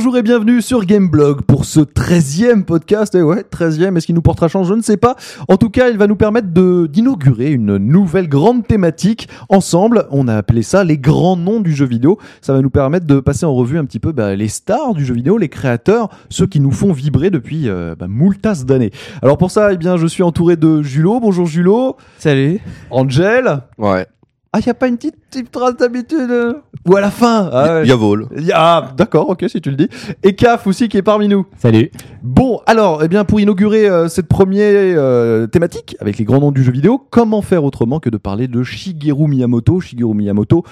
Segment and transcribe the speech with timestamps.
[0.00, 3.14] Bonjour et bienvenue sur Gameblog pour ce 13e podcast.
[3.14, 4.66] Et ouais, 13e, est-ce qu'il nous portera chance?
[4.66, 5.14] Je ne sais pas.
[5.46, 10.06] En tout cas, il va nous permettre de d'inaugurer une nouvelle grande thématique ensemble.
[10.10, 12.18] On a appelé ça les grands noms du jeu vidéo.
[12.40, 15.04] Ça va nous permettre de passer en revue un petit peu bah, les stars du
[15.04, 18.92] jeu vidéo, les créateurs, ceux qui nous font vibrer depuis euh, bah, moultas d'années.
[19.20, 21.20] Alors pour ça, eh bien, je suis entouré de Julot.
[21.20, 21.98] Bonjour Julot.
[22.16, 22.58] Salut.
[22.90, 23.64] Angel.
[23.76, 24.06] Ouais.
[24.52, 26.54] Ah, il n'y a pas une petite, petite trace d'habitude euh
[26.88, 27.82] Ou à la fin ah, ouais.
[27.84, 28.26] Il y a vol.
[28.36, 29.88] Y a- Ah, d'accord, ok, si tu le dis.
[30.24, 31.46] Et Caf aussi qui est parmi nous.
[31.56, 31.92] Salut.
[32.24, 36.50] Bon, alors, eh bien, pour inaugurer euh, cette première euh, thématique avec les grands noms
[36.50, 39.78] du jeu vidéo, comment faire autrement que de parler de Shigeru Miyamoto?
[39.78, 40.64] Shigeru Miyamoto,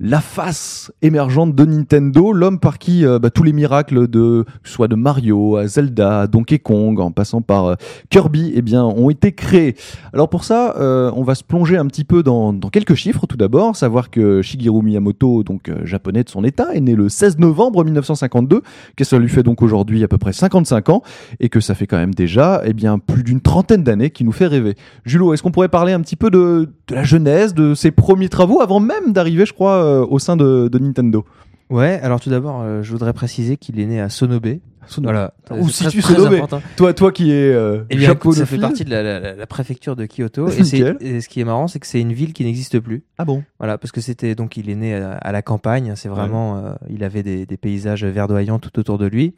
[0.00, 4.88] la face émergente de Nintendo, l'homme par qui euh, bah, tous les miracles de soit
[4.88, 7.74] de Mario à Zelda, à Donkey Kong, en passant par euh,
[8.10, 9.76] Kirby, eh bien, ont été créés.
[10.12, 13.36] Alors pour ça, euh, on va se plonger un petit peu dans, quelques chiffres tout
[13.36, 17.84] d'abord, savoir que Shigeru Miyamoto, donc japonais de son état, est né le 16 novembre
[17.84, 18.62] 1952,
[18.96, 21.02] que ça lui fait donc aujourd'hui à peu près 55 ans,
[21.40, 24.32] et que ça fait quand même déjà eh bien, plus d'une trentaine d'années qui nous
[24.32, 24.74] fait rêver.
[25.04, 28.28] Julo, est-ce qu'on pourrait parler un petit peu de, de la genèse, de ses premiers
[28.28, 31.24] travaux, avant même d'arriver, je crois, euh, au sein de, de Nintendo
[31.70, 34.58] Ouais, alors tout d'abord, euh, je voudrais préciser qu'il est né à Sonobe.
[35.02, 35.32] Voilà.
[35.50, 36.46] Où C'est situe très- très Sonobe.
[36.76, 39.34] Toi, toi qui es euh, Eh bien, écoute, ça fait partie de la, la- la-
[39.34, 40.46] la préfecture de Kyoto.
[40.50, 40.60] Et,
[41.00, 43.02] et ce qui est marrant, c'est que c'est une ville qui n'existe plus.
[43.16, 43.42] Ah bon?
[43.58, 45.94] Voilà, parce que c'était donc il est né à, à la campagne.
[45.96, 49.34] C'est vraiment, euh, il avait des, des paysages verdoyants tout autour de lui.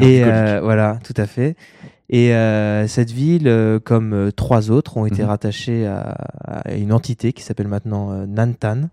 [0.00, 0.22] Et
[0.62, 1.54] voilà, tout à fait.
[2.10, 5.28] Et euh, cette ville, euh, comme euh, trois autres, ont été Mhm.
[5.28, 6.16] rattachées à,
[6.46, 8.88] à une entité qui s'appelle maintenant Nantan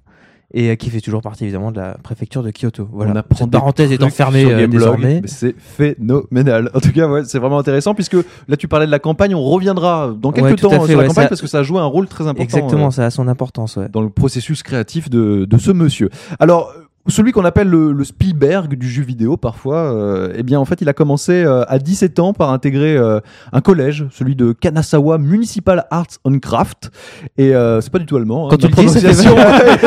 [0.58, 2.88] et euh, qui fait toujours partie évidemment de la préfecture de Kyoto.
[2.92, 3.24] Voilà.
[3.36, 5.20] Cette parenthèse étant fermée euh, désormais.
[5.22, 6.72] mais C'est phénoménal.
[6.74, 8.16] En tout cas, ouais, c'est vraiment intéressant puisque
[8.48, 9.36] là, tu parlais de la campagne.
[9.36, 11.60] On reviendra dans quelques Ouais, temps fait, sur la ouais, campagne ça- parce que ça
[11.60, 12.44] a joué un rôle très important.
[12.44, 13.76] Exactement, euh, ça a son importance.
[13.76, 13.90] Ouais.
[13.92, 16.10] dans le processus créatif de, de ce monsieur.
[16.40, 16.74] Alors,
[17.08, 20.82] celui qu'on appelle le, le Spielberg du jeu vidéo parfois, euh, eh bien en fait
[20.82, 23.20] il a commencé euh, à 17 ans par intégrer euh,
[23.54, 26.92] un collège, celui de Kanazawa Municipal Arts and Craft,
[27.38, 28.48] et euh, c'est pas du tout allemand.
[28.48, 29.38] hein, Quand tu le dis, ça fait prononciation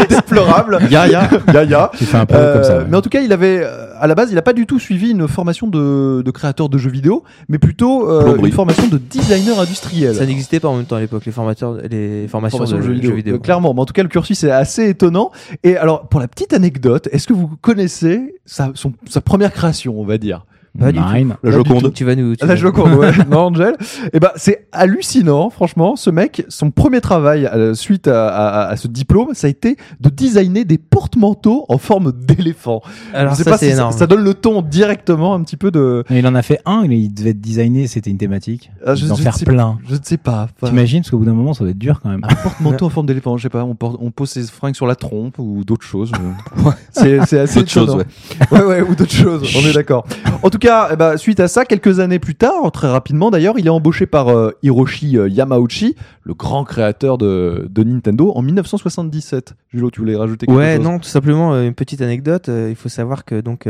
[0.03, 0.79] est déplorable.
[0.91, 1.29] Ya, ya.
[1.53, 1.91] Ya, ya.
[2.31, 2.79] Euh, comme ça.
[2.79, 2.85] ouais.
[2.89, 4.79] Mais en tout cas, il avait, euh, à la base, il n'a pas du tout
[4.79, 8.99] suivi une formation de, de créateur de jeux vidéo, mais plutôt euh, une formation de
[8.99, 10.15] designer industriel.
[10.15, 13.13] Ça n'existait pas en même temps à l'époque, les, formateurs, les formations Formation de jeux
[13.15, 13.35] vidéo.
[13.35, 15.31] Euh, clairement, mais en tout cas, le cursus est assez étonnant.
[15.65, 19.99] Et alors, pour la petite anecdote, est-ce que vous connaissez sa, son- sa première création,
[20.01, 20.45] on va dire?
[20.79, 21.29] Pas du Nine.
[21.29, 21.93] La Pas du Joconde.
[21.95, 22.37] Tu vas nous.
[22.37, 23.13] tu La vas- Joconde, ouais.
[23.31, 23.75] non, Angel
[24.13, 25.97] Eh ben, c'est hallucinant, franchement.
[25.97, 29.77] Ce mec, son premier travail euh, suite à, à- à ce diplôme, ça a été
[30.01, 32.81] de designer des porte-manteaux en forme d'éléphant.
[33.15, 33.93] Alors Je sais ça, pas c'est si énorme.
[33.93, 36.05] ça donne le ton directement un petit peu de.
[36.11, 38.71] Il en a fait un, il- il devait être designé, c'était une thématique.
[38.87, 39.79] Ah, je- D'en je faire sais- plein.
[39.89, 40.49] Je ne sais pas.
[40.61, 42.21] Enfin, T'imagines, parce qu'au bout d'un moment, ça doit être dur quand même.
[42.23, 44.87] un porte-manteau en forme d'éléphant, je sais pas, on, porte- on pose ses fringues sur
[44.87, 46.13] la trompe ou d'autres choses.
[46.93, 48.05] c'est assez D'autres choses.
[48.51, 50.07] Ouais, ouais, ou d'autres choses, on est d'accord.
[50.43, 53.59] En tout cas, eh ben, suite à ça, quelques années plus tard, très rapidement d'ailleurs,
[53.59, 58.43] il est embauché par euh, Hiroshi euh, Yamauchi, le grand créateur de, de Nintendo, en
[58.43, 59.55] 1977.
[59.73, 60.85] Julo, tu voulais rajouter quelque Ouais, chose?
[60.85, 62.49] non, tout simplement euh, une petite anecdote.
[62.69, 63.67] il faut savoir que donc,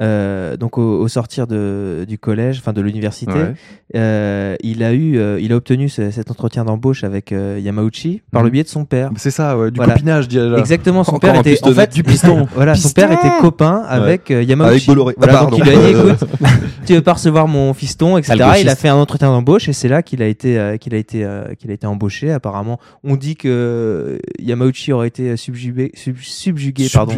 [0.00, 3.54] euh, donc au, au sortir de, du collège, enfin de l'université, Ouais.
[3.94, 8.22] euh, il a eu, euh, il a obtenu ce- cet entretien d'embauche avec euh, Yamauchi
[8.32, 8.46] par Mhm.
[8.46, 9.10] le biais de son père.
[9.16, 9.92] C'est ça, ouais, du Voilà.
[9.94, 10.58] copinage déjà.
[10.58, 12.46] Exactement, son Encore père était en fait Du piston.
[12.54, 14.70] Voilà, son Piston père était copain avec euh, Yamauchi.
[14.70, 15.14] Avec Bolloré.
[15.16, 16.28] Voilà, Ah, donc il a dit écoute,
[16.86, 18.34] tu veux pas recevoir mon fiston, etc.
[18.60, 20.98] Il a fait un entretien d'embauche et c'est là qu'il a été, euh, qu'il a
[20.98, 22.32] été, euh, qu'il a été embauché.
[22.32, 27.14] Apparemment, on dit que Yamauchi aurait été subjugué, sub- subjugué, pardon.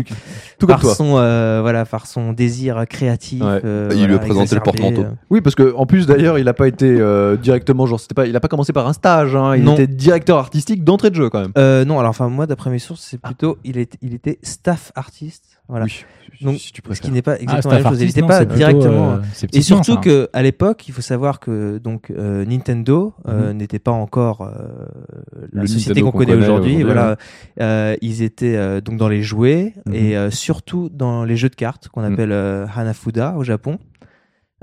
[0.58, 0.94] Tout comme par toi.
[0.94, 3.40] son, euh, voilà, par son désir créatif.
[3.42, 3.60] Ouais.
[3.64, 5.02] euh, Il lui a voilà, présenté le exacerbé, porte-manteau.
[5.02, 5.14] euh.
[5.30, 8.26] Oui, parce que en plus d'ailleurs, il a pas été euh, directement, genre, c'était pas,
[8.26, 9.34] il a pas commencé par un stage.
[9.36, 9.74] Hein, il Non.
[9.74, 11.52] était directeur artistique d'entrée de jeu quand même.
[11.56, 14.92] Euh, non, alors enfin moi, d'après mes sources, c'est plutôt, il, est, il était staff
[14.94, 15.55] artiste.
[15.68, 15.84] Voilà.
[15.86, 15.92] Oui,
[16.42, 18.16] Donc, si tu Ce qui n'est pas Ah, exactement staff la même chose.
[18.20, 19.10] Non, pas directement.
[19.14, 20.00] euh, c'est Et surtout ça.
[20.00, 23.56] que à l'époque, il faut savoir que donc euh, Nintendo euh, Mhm.
[23.56, 24.52] n'était pas encore euh,
[25.52, 26.82] la Le société qu'on connaît connaît aujourd'hui.
[26.82, 27.16] Voilà,
[27.60, 29.94] Euh, ils étaient euh, donc dans les jouets Mhm.
[29.94, 32.12] et euh, surtout dans les jeux de cartes qu'on Mhm.
[32.12, 33.78] appelle euh, Hanafuda au Japon.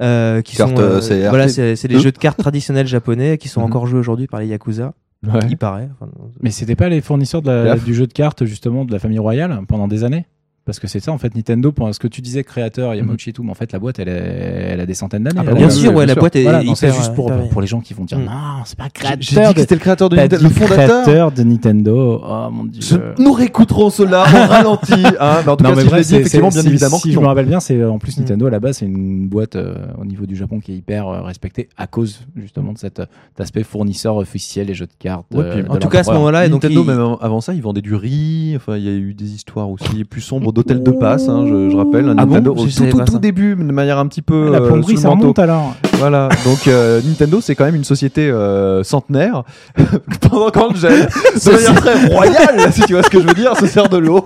[0.01, 1.99] Euh, qui Cartes, sont euh, voilà c'est c'est les Eux.
[1.99, 4.93] jeux de cartes traditionnels japonais qui sont encore joués aujourd'hui par les yakuza
[5.25, 5.39] Ouais.
[5.49, 6.11] il paraît Enfin,
[6.41, 7.83] Mais c'était pas les fournisseurs de la- Gaffe.
[7.85, 10.25] du jeu de cartes, justement, de la famille royale pendant des années?
[10.65, 13.33] Parce que c'est ça, en fait, Nintendo, pour ce que tu disais, créateur, Yamauchi et
[13.33, 15.41] tout, mais en fait, la boîte, elle, est- elle a des centaines d'années.
[15.41, 17.59] Ah bah bien sûr ouais la boîte est Voilà, non, c'est hyper- juste pour, pour
[17.59, 18.23] les gens qui vont dire Mm.
[18.25, 18.31] non,
[18.63, 19.53] c'est pas J'ai- J'ai dit créateur.
[19.55, 21.03] que c'était le créateur de T'as Nintendo, dit le fondateur.
[21.03, 22.21] créateur de Nintendo.
[22.25, 22.81] Oh mon dieu.
[22.81, 24.93] Je- Nous réécouterons cela en ralenti.
[25.19, 26.67] Hein, mais en tout cas, si je bref, l'ai dit, c'est- effectivement, c'est- bien si-
[26.69, 27.27] évidemment Si que je me non.
[27.27, 28.21] rappelle bien, c'est en plus Mm.
[28.21, 31.09] Nintendo à la base, c'est une boîte euh, au niveau du Japon qui est hyper
[31.09, 33.05] euh, respectée à cause justement de cet euh,
[33.35, 35.25] cet aspect fournisseur officiel et jeux de cartes.
[35.33, 36.19] Ouais, puis de en tout cas à ce l'empereur.
[36.19, 38.53] moment-là et donc Nintendo, il- même avant ça, ils vendaient du riz.
[38.55, 41.69] Enfin, il y a eu des histoires aussi plus sombres d'hôtel de passe, hein, je,
[41.69, 42.09] je rappelle.
[42.09, 44.51] Un Ah bon Nintendo Je au tout, tout, tout début, de manière un petit peu.
[44.51, 45.75] La euh, plomberie, sous ça remonte alors.
[45.97, 49.43] Voilà, donc euh, Nintendo, c'est quand même une société euh, centenaire.
[50.29, 53.67] Pendant qu'Angel, de manière très royale, si tu vois ce que je veux dire, se
[53.67, 54.25] sert de l'eau.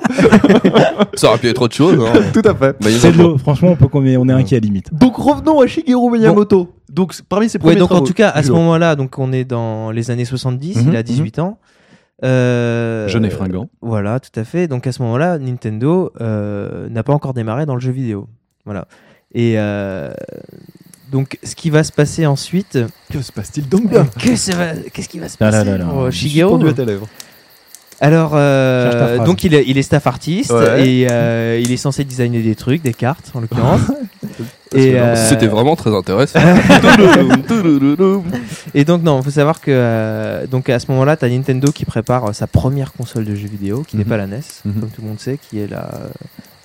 [1.16, 1.98] Ça aurait pu être autre chose.
[2.00, 2.20] Hein.
[2.34, 2.76] Tout à fait.
[2.82, 3.38] Bah, C'est de l'eau.
[3.38, 4.90] Franchement, on peut qu'on est, on est inquiet à limite.
[4.94, 6.74] Donc revenons à Shigeru Miyamoto.
[6.92, 9.44] Donc parmi ses Ouais, premiers donc en tout cas, à ce moment-là, donc on est
[9.46, 11.58] dans les années 70, Mhm, il a 18 ans.
[12.24, 13.70] Euh, jeune et fringant.
[13.82, 14.68] Voilà, tout à fait.
[14.68, 18.28] Donc à ce moment-là, Nintendo euh, n'a pas encore démarré dans le jeu vidéo.
[18.66, 18.88] Voilà.
[19.34, 20.12] Et euh,
[21.12, 22.80] donc, ce qui va se passer ensuite.
[23.12, 24.04] Que se passe-t-il donc bien?
[24.16, 25.70] Va- Qu'est-ce qui va se Là, là, passer?
[25.72, 25.86] là, là.
[25.86, 27.08] pour, Je suis Shigeru à tes lèvres.
[28.00, 30.88] Alors, euh, ta donc il est, il est staff artiste Ouais.
[30.88, 33.82] et euh, il est censé designer des trucs, des cartes en l'occurrence.
[34.76, 36.40] euh, C'était vraiment très intéressant.
[38.74, 41.86] Et donc non, faut savoir que euh, donc à ce moment-là, tu as Nintendo qui
[41.86, 44.10] prépare euh, sa première console de jeux vidéo, qui n'est Mhm.
[44.10, 44.74] pas la NES, Mhm.
[44.80, 45.90] comme tout le monde sait, qui est la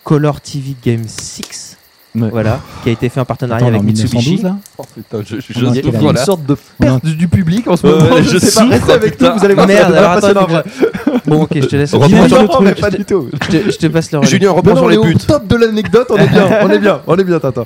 [0.05, 1.77] Color TV Game 6.
[2.15, 2.29] Ouais.
[2.31, 4.33] Voilà, qui a été fait en partenariat Attends, avec en Mitsubishi.
[4.37, 6.09] 1912 là Oh putain, je, je, je Il y a, quelle il y a année
[6.11, 6.25] une là.
[6.25, 8.05] sorte de perte du public en ce moment.
[8.15, 10.47] ouais, je je sais pas, souffre, restez avec nous, vous allez voir, Merde, alors attends,
[10.47, 10.47] faut
[11.25, 11.95] que Bon, ok, je te laisse.
[11.95, 12.67] Reprends sur le truc.
[12.67, 13.29] mais pas du tout.
[13.33, 14.29] Je te, je te passe le relais.
[14.31, 15.17] Julien, reprends sur on les est au buts.
[15.27, 17.65] top de l'anecdote, on est bien, on est bien, on est bien, Tintin.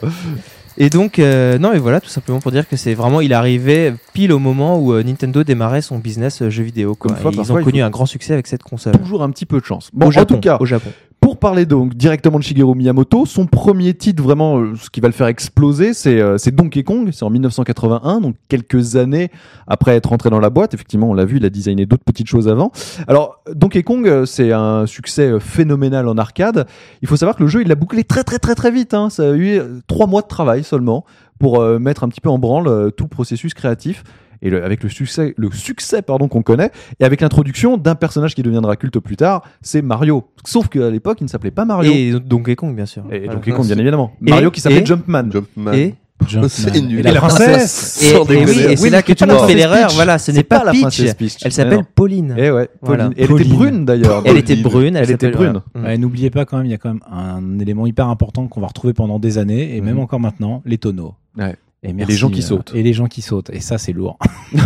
[0.79, 3.35] Et donc, euh, non, et voilà, tout simplement pour dire que c'est vraiment, il est
[3.35, 6.95] arrivé pile au moment où euh, Nintendo démarrait son business euh, jeux vidéo.
[6.95, 7.13] Quoi.
[7.13, 8.93] Comme fois, ils ont connu un grand succès avec cette console.
[8.99, 9.89] Toujours un petit peu de chance.
[9.95, 10.91] Bon, au en Japon, tout cas, au Japon.
[11.37, 15.09] Pour parler donc directement de Shigeru Miyamoto, son premier titre vraiment, euh, ce qui va
[15.09, 17.11] le faire exploser, c'est euh, Donkey Kong.
[17.13, 19.31] C'est en 1981, donc quelques années
[19.67, 20.73] après être rentré dans la boîte.
[20.73, 22.73] Effectivement, on l'a vu, il a designé d'autres petites choses avant.
[23.07, 26.67] Alors Donkey Kong, euh, c'est un succès phénoménal en arcade.
[27.03, 28.95] Il faut savoir que le jeu, il l'a bouclé très très très très vite.
[28.95, 29.11] Hein.
[29.11, 31.05] Ça a eu trois mois de travail seulement
[31.39, 34.05] pour mettre un petit peu en branle tout le processus créatif.
[34.43, 38.35] Et le- avec le succès, le succès pardon qu'on connaît, et avec l'introduction d'un personnage
[38.35, 40.25] qui deviendra culte plus tard, c'est Mario.
[40.45, 41.93] Sauf qu'à l'époque, il ne s'appelait pas Mario.
[41.93, 43.05] Et Donkey Kong, bien sûr.
[43.11, 43.35] Et Voilà.
[43.35, 44.13] Donkey Kong, bien c'est- évidemment.
[44.27, 45.31] Et- Mario qui s'appelait et- Jumpman.
[45.31, 45.73] Jumpman.
[45.73, 45.95] Et
[46.27, 46.49] Jumpman.
[46.49, 47.01] C'est nul.
[47.01, 49.47] Et la Et princesse Et, et oui, et c'est Oui, là que tout le monde
[49.47, 49.91] fait l'erreur.
[49.95, 51.37] Voilà, ce n'est pas, la princesse Peach.
[51.45, 51.81] Elle s'appelle.
[51.95, 52.35] Pauline.
[52.39, 53.05] Eh ouais, Voilà.
[53.11, 53.19] Pauline.
[53.19, 54.23] Elle était brune d'ailleurs.
[54.25, 54.97] Elle était brune.
[54.97, 55.61] Elle était brune.
[55.75, 55.89] voilà.
[55.89, 58.61] Ouais, N'oubliez pas quand même, il y a quand même un élément hyper important qu'on
[58.61, 59.87] va retrouver pendant des années et Mhm.
[59.87, 61.15] même encore maintenant, les tonneaux.
[61.37, 61.55] Ouais.
[61.83, 62.73] Et, les gens qui euh, sautent.
[62.75, 63.51] Et les gens qui sautent.
[63.51, 64.19] Et ça, c'est lourd.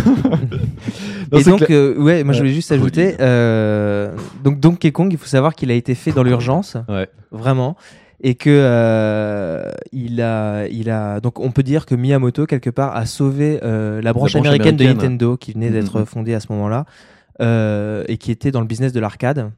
[1.31, 5.17] Non, Et donc, euh, ouais, moi je voulais juste ajouter, euh, donc Donkey Kong, il
[5.17, 7.07] faut savoir qu'il a été fait dans l'urgence, Ouais.
[7.31, 7.77] vraiment,
[8.21, 12.95] et que euh, il a, il a, donc on peut dire que Miyamoto quelque part
[12.95, 14.83] a sauvé euh, la branche branche américaine, de.
[14.83, 16.05] Nintendo qui venait d'être Mhm.
[16.05, 16.85] fondée à ce moment-là
[17.41, 19.51] euh, et qui était dans le business de l'arcade,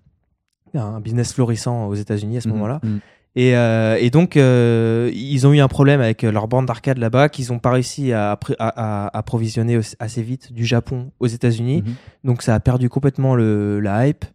[0.75, 2.53] un business florissant aux États-Unis à ce Mhm.
[2.56, 2.79] moment-là.
[2.83, 2.99] Mhm.
[3.35, 7.30] Et, euh, et donc, euh, ils ont eu un problème avec leur bande d'arcade là-bas,
[7.30, 11.83] qu'ils n'ont pas réussi à, appri- à, à approvisionner assez vite du Japon aux États-Unis.
[11.85, 11.94] Mhm.
[12.24, 14.25] Donc, ça a perdu complètement le, la hype.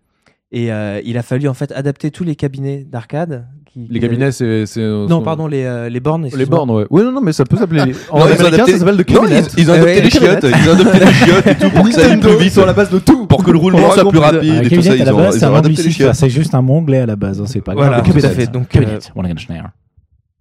[0.51, 3.47] Et euh, il a fallu en fait adapter tous les cabinets d'arcade.
[3.71, 4.65] qui- Les cabinets, c'est.
[4.65, 6.27] c'est- sont- Non, pardon, les, euh, les bornes.
[6.35, 6.87] Les bornes, ouais.
[6.89, 7.85] Oui, non, non, mais ça peut s'appeler.
[7.85, 9.43] les- En Non, américain, adapté- ça s'appelle de Non, cabinet.
[9.57, 10.45] ils, ils ont adopté ouais, les chiottes.
[10.45, 12.53] Ils ont adopté les chiottes et tout pour que ça aille plus ils vite.
[12.55, 13.27] sont à la base de tout.
[13.27, 15.91] Pour que le roulement soit plus rapide et tout ça, ils la ont, adapté les
[15.91, 16.15] chiottes.
[16.15, 17.43] C'est juste un mot anglais à la base.
[17.43, 18.11] hein, C'est pas Voilà, grave.
[18.21, 18.47] tout à fait.
[18.51, 18.99] Donc, Cabinet.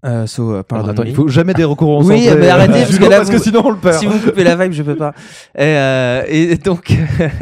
[0.06, 0.08] Euh.
[0.24, 0.90] Euh, so, euh, pardon.
[0.92, 3.44] attends, il faut jamais des recours Oui, mais arrêtez, parce que là, parce que vous-
[3.44, 3.96] sinon on le perd.
[3.96, 5.14] si vous coupez la vibe, je peux pas.
[5.56, 6.94] Et, euh, et donc,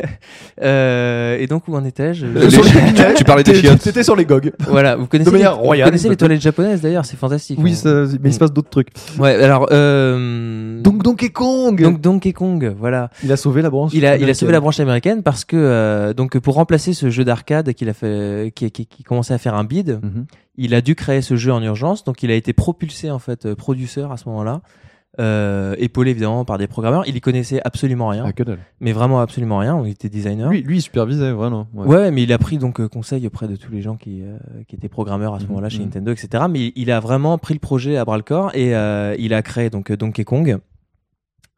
[0.61, 2.25] euh, et donc où en étais-je?
[2.25, 3.79] Les- Sur les tu- cabinets, tu parlais des t'es- chiottes.
[3.81, 4.53] T'étais sur les GOG.
[4.67, 7.59] Voilà, vous connaissez, De manière les, vous royale, connaissez les toilettes japonaises d'ailleurs, c'est fantastique.
[7.61, 8.89] Oui, On- ça- mais il se passe d'autres trucs.
[9.19, 11.81] Ouais, alors euh, Donc Donkey Kong.
[11.81, 13.09] donc Donkey Kong, voilà.
[13.23, 13.91] il a sauvé la branche.
[13.93, 17.09] Il a, il a sauvé la branche américaine parce que euh, donc pour remplacer ce
[17.09, 20.25] jeu d'arcade qu'il a fait, qui, qui, qui commençait à faire un bid, Mhm.
[20.57, 22.03] Il a dû créer ce jeu en urgence.
[22.03, 24.61] Donc il a été propulsé en fait euh, producteur à ce moment-là,
[25.19, 27.03] euh, épaulé évidemment par des programmeurs.
[27.07, 28.59] Il y connaissait absolument rien, Ah, que dalle.
[28.81, 29.81] mais vraiment absolument rien.
[29.85, 30.49] Il était designer.
[30.49, 31.67] Lui, lui, il supervisait vraiment.
[31.73, 31.87] Ouais.
[31.87, 34.37] Ouais, mais il a pris donc euh, conseil auprès de tous les gens qui, euh,
[34.67, 35.85] qui étaient programmeurs à ce Mhm, moment-là chez mhm.
[35.85, 36.43] Nintendo, etc.
[36.49, 39.41] Mais il a vraiment pris le projet à bras le corps et euh, il a
[39.41, 40.57] créé donc euh, Donkey Kong,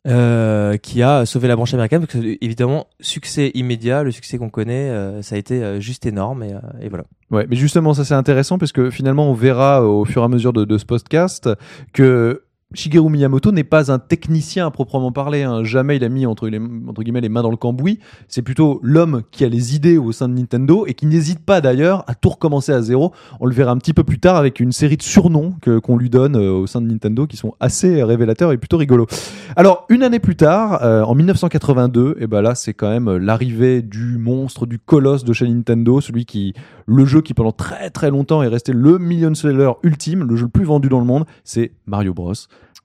[0.08, 4.50] euh, qui a sauvé la branche américaine parce que évidemment succès immédiat, le succès qu'on
[4.50, 7.04] connaît, euh, ça a été euh, juste énorme et, euh, et voilà.
[7.30, 10.30] Ouais, mais justement, ça c'est intéressant parce que finalement, on verra au fur et à
[10.30, 11.50] mesure de, de ce podcast
[11.92, 12.44] que
[12.74, 15.44] Shigeru Miyamoto n'est pas un technicien à proprement parler.
[15.44, 15.64] hein.
[15.64, 18.00] Jamais il a mis entre, les, guillemets les mains dans le cambouis.
[18.28, 21.62] C'est plutôt l'homme qui a les idées au sein de Nintendo et qui n'hésite pas
[21.62, 23.14] d'ailleurs à tout recommencer à zéro.
[23.40, 25.96] On le verra un petit peu plus tard avec une série de surnoms que qu'on
[25.96, 29.08] lui donne euh, au sein de Nintendo qui sont assez révélateurs et plutôt rigolos.
[29.56, 33.18] Alors une année plus tard, euh, en 1982, et ben là c'est quand même euh,
[33.18, 36.54] l'arrivée du monstre, du colosse de chez Nintendo, celui qui
[36.88, 40.46] le jeu qui pendant très très longtemps est resté le million seller ultime, le jeu
[40.46, 42.34] le plus vendu dans le monde, c'est Mario Bros.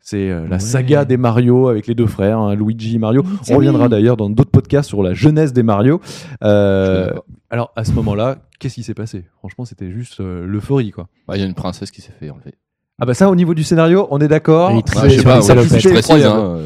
[0.05, 0.59] C'est euh, la Ouais.
[0.59, 3.23] saga des Mario avec les deux frères, hein, Luigi et Mario.
[3.51, 3.91] On reviendra oui.
[3.91, 6.01] d'ailleurs dans d'autres podcasts sur la jeunesse des Mario.
[6.43, 7.13] Euh,
[7.51, 9.25] alors à ce moment-là, qu'est-ce qui s'est passé?
[9.39, 11.07] Franchement, c'était juste euh, l'euphorie, quoi.
[11.29, 12.55] Bah, Il y a une princesse qui s'est fait enlever.
[13.01, 14.71] Ah bah ça, au niveau du scénario, on est d'accord.
[14.95, 16.27] Bah, je sais pas, ouais, je précise.
[16.27, 16.59] hein,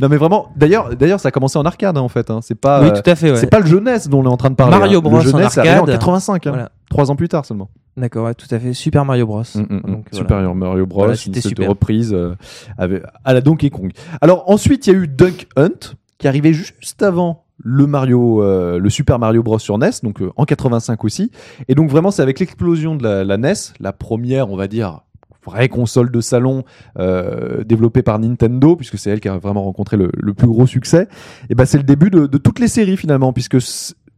[0.00, 2.30] Non mais vraiment, d'ailleurs, d'ailleurs, ça a commencé en arcade hein, en fait.
[2.30, 2.40] hein.
[2.42, 3.30] C'est pas, oui, euh, tout à fait.
[3.30, 3.36] Ouais.
[3.36, 4.76] c'est pas le jeunesse dont on est en train de parler.
[4.78, 5.02] Mario hein.
[5.02, 5.94] Bros Le jeunesse, en arrivé en arcade.
[5.98, 6.50] 85, hein.
[6.50, 6.70] Voilà.
[6.90, 7.68] trois ans plus tard seulement.
[7.96, 8.72] D'accord, ouais, tout à fait.
[8.72, 9.42] Super Mario Bros.
[9.54, 9.80] Mm, mm, mm.
[9.82, 10.00] Voilà.
[10.12, 11.68] Super Mario Bros, Voilà, c'était super.
[11.68, 12.34] reprise euh,
[12.78, 13.90] avec- à la Donkey Kong.
[14.20, 18.78] Alors ensuite, il y a eu Duck Hunt qui arrivait juste avant le Mario, euh,
[18.78, 21.30] le Super Mario Bros sur NES, donc euh, en 85 aussi.
[21.68, 25.00] Et donc vraiment, c'est avec l'explosion de la, la NES, la première, on va dire,
[25.44, 26.64] vraie console de salon
[26.98, 30.66] euh, développée par Nintendo, puisque c'est elle qui a vraiment rencontré le, le plus gros
[30.66, 31.08] succès.
[31.48, 33.58] Et ben c'est le début de, de toutes les séries finalement, puisque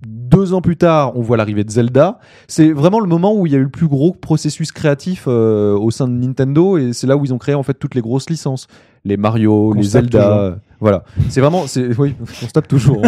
[0.04, 2.18] deux ans plus tard, on voit l'arrivée de Zelda.
[2.48, 5.76] C'est vraiment le moment où il y a eu le plus gros processus créatif euh,
[5.76, 8.00] au sein de Nintendo, et c'est là où ils ont créé en fait toutes les
[8.00, 8.66] grosses licences,
[9.04, 10.18] les Mario, Qu'on les Zelda.
[10.22, 10.56] toujours.
[10.80, 13.00] Voilà, c'est vraiment, c'est oui, on se tape toujours.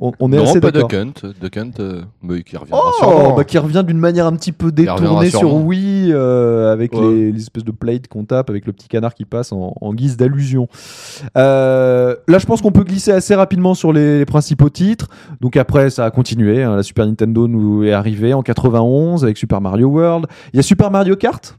[0.00, 0.88] On, on- on est Non, assez pas d'accord.
[0.88, 1.28] Duck Hunt.
[1.40, 3.36] Duck Hunt, euh, mais qui reviendra Oh, sûrement.
[3.36, 5.54] bah, qui revient d'une manière un petit peu détournée sur.
[5.54, 7.00] Wii, euh, avec Ouais.
[7.00, 9.94] les, les espèces de plates qu'on tape, avec le petit canard qui passe en, en
[9.94, 10.66] guise d'allusion.
[11.36, 15.06] Euh, là, je pense qu'on peut glisser assez rapidement sur les, les principaux titres.
[15.40, 16.62] Donc après, ça a continué.
[16.62, 16.76] hein.
[16.76, 20.26] La Super Nintendo nous est arrivée en 91 avec Super Mario World.
[20.52, 21.56] Il y a Super Mario Kart,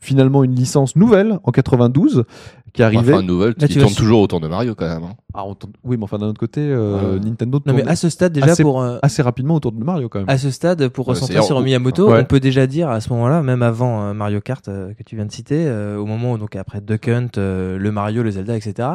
[0.00, 2.24] finalement une licence nouvelle en 92
[2.72, 3.14] qui est arrivée.
[3.14, 5.02] Enfin, nouvelle, Là, qui tu vas tourne su- toujours autour de Mario quand même.
[5.04, 5.14] hein.
[5.32, 7.20] Ah, on tourne- Oui, mais enfin d'un autre côté, euh, Ouais.
[7.20, 10.08] Nintendo Non, mais à ce stade, déjà, assez- pour, euh, assez rapidement autour de Mario
[10.10, 10.28] quand même.
[10.28, 12.20] à ce stade, pour Ouais, recentrer sur Miyamoto, Ouais.
[12.20, 15.16] on peut déjà dire à ce moment-là, même avant euh, Mario Kart euh, que tu
[15.16, 18.30] viens de citer, euh, au moment où, donc après Duck Hunt, euh, le Mario, le
[18.30, 18.88] Zelda, etc.,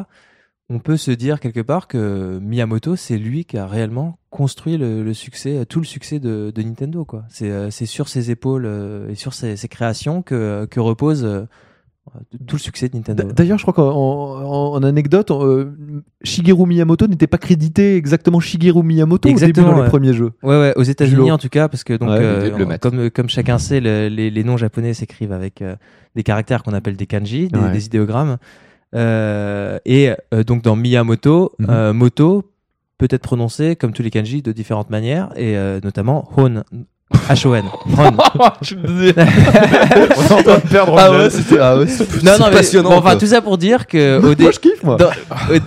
[0.73, 5.03] on peut se dire quelque part que Miyamoto, c'est lui qui a réellement construit le,
[5.03, 7.03] le succès, euh, tout le succès de, de Nintendo.
[7.05, 7.23] quoi.
[7.29, 11.25] C'est euh, c'est sur ses épaules euh, et sur ses, ses créations que, que repose
[11.25, 11.43] euh,
[12.47, 13.23] tout le succès de Nintendo.
[13.35, 15.71] D'ailleurs, je crois qu'en en, en anecdote, euh,
[16.23, 19.87] Shigeru Miyamoto n'était pas crédité exactement Shigeru Miyamoto au début dans les ouais.
[19.87, 20.31] premiers jeux.
[20.41, 21.29] Ouais, ouais, aux États-Unis Julo.
[21.29, 24.43] en tout cas, parce que donc Ouais, euh, comme comme chacun sait, le- les, les
[24.43, 25.75] noms japonais s'écrivent avec euh,
[26.15, 27.71] des caractères qu'on appelle des kanji, des, Ouais.
[27.71, 28.37] des idéogrammes.
[28.95, 31.67] Euh, et euh, donc dans Miyamoto, Mhm.
[31.69, 32.51] euh, moto
[32.97, 36.63] peut être prononcé comme tous les kanji de différentes manières, et euh, notamment Hon,
[37.29, 37.65] H-O-N.
[37.97, 38.11] Hon.
[39.01, 42.57] On est en train de perdre Ah ouais, c'était ah ouais, c'est non, non, mais
[42.57, 42.89] passionnant.
[42.89, 44.97] bon, enfin tout ça pour dire que au dé- Moi, je kiffe, moi.
[44.97, 45.09] dans-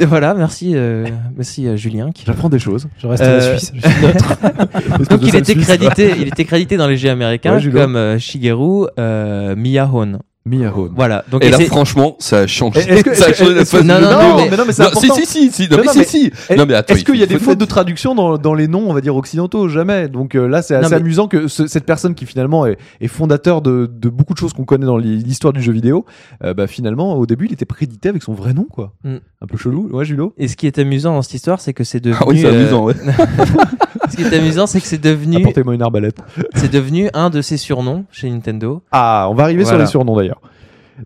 [0.07, 2.11] voilà, merci, euh, merci euh, Julien.
[2.13, 2.89] qui- J'apprends des choses.
[2.99, 3.73] Je reste Euh, à la Suisse.
[3.75, 5.09] Je suis neutre.
[5.11, 5.67] Donc il était Suisse.
[5.67, 10.19] crédité, il était crédité dans les jeux américains Ouais, comme euh, Shigeru euh, Miyahon.
[10.47, 10.91] Miyahon.
[10.95, 11.25] Voilà.
[11.31, 12.81] Donc Et et là, franchement, ça a changé.
[12.81, 14.51] Est-ce que- ça face non, non, non, vidéo.
[14.51, 15.15] mais non, mais c'est Non, important.
[15.15, 16.33] si, si, si, si, non, mais si, mais- si.
[16.57, 18.69] Non, mais attends, Est-ce qu'il y a des faut fautes de traduction dans, dans les
[18.69, 19.69] noms, on va dire occidentaux?
[19.69, 20.09] Jamais.
[20.09, 22.77] Donc euh, là, c'est Non, assez mais- amusant que ce- cette personne qui finalement est,
[23.01, 26.05] est fondateur de, de beaucoup de choses qu'on connaît dans l'hi- l'histoire du jeu vidéo,
[26.45, 28.93] euh, bah finalement au début il était crédité avec son vrai nom quoi.
[29.05, 29.17] Mm.
[29.41, 30.35] Un peu chelou, ouais Julo?
[30.37, 32.19] Et ce qui est amusant dans cette histoire, c'est que c'est devenu.
[32.21, 32.95] Ah oui, c'est euh, amusant, ouais.
[34.11, 36.19] Ce qui est amusant, c'est que c'est devenu, Apportez-moi une arbalète.
[36.55, 38.83] c'est devenu un de ses surnoms chez Nintendo.
[38.93, 40.34] Ah, on va arriver sur les surnoms d'ailleurs.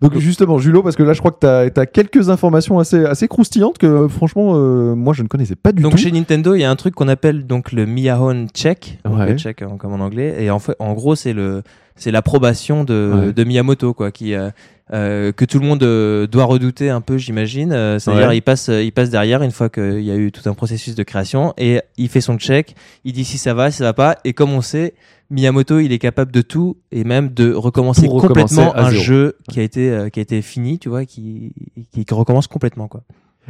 [0.02, 3.26] Donc justement, Julo, parce que là je crois que tu as, quelques informations assez, assez
[3.26, 5.98] croustillantes que euh, franchement euh, moi je ne connaissais pas du Donc tout.
[5.98, 9.32] chez Nintendo, il y a un truc qu'on appelle donc le Miyahon check, donc Ouais.
[9.32, 11.62] le check hein, comme en anglais, et en fait, en gros, c'est le,
[11.96, 13.32] c'est l'approbation de, Ouais.
[13.32, 14.50] de Miyamoto, quoi, qui, euh,
[14.92, 17.72] euh, que tout le monde euh, doit redouter un peu, j'imagine.
[17.72, 18.36] Euh, C'est-à-dire, Ouais.
[18.38, 21.02] il passe, il passe derrière une fois qu'il y a eu tout un processus de
[21.02, 24.16] création, et il fait son check, il dit si ça va, si ça va pas,
[24.24, 24.94] et comme on sait,
[25.30, 29.02] Miyamoto, il est capable de tout et même de recommencer complètement un zéro.
[29.02, 31.52] jeu qui a été euh, qui a été fini, tu vois, qui
[31.92, 33.02] qui, qui recommence complètement quoi.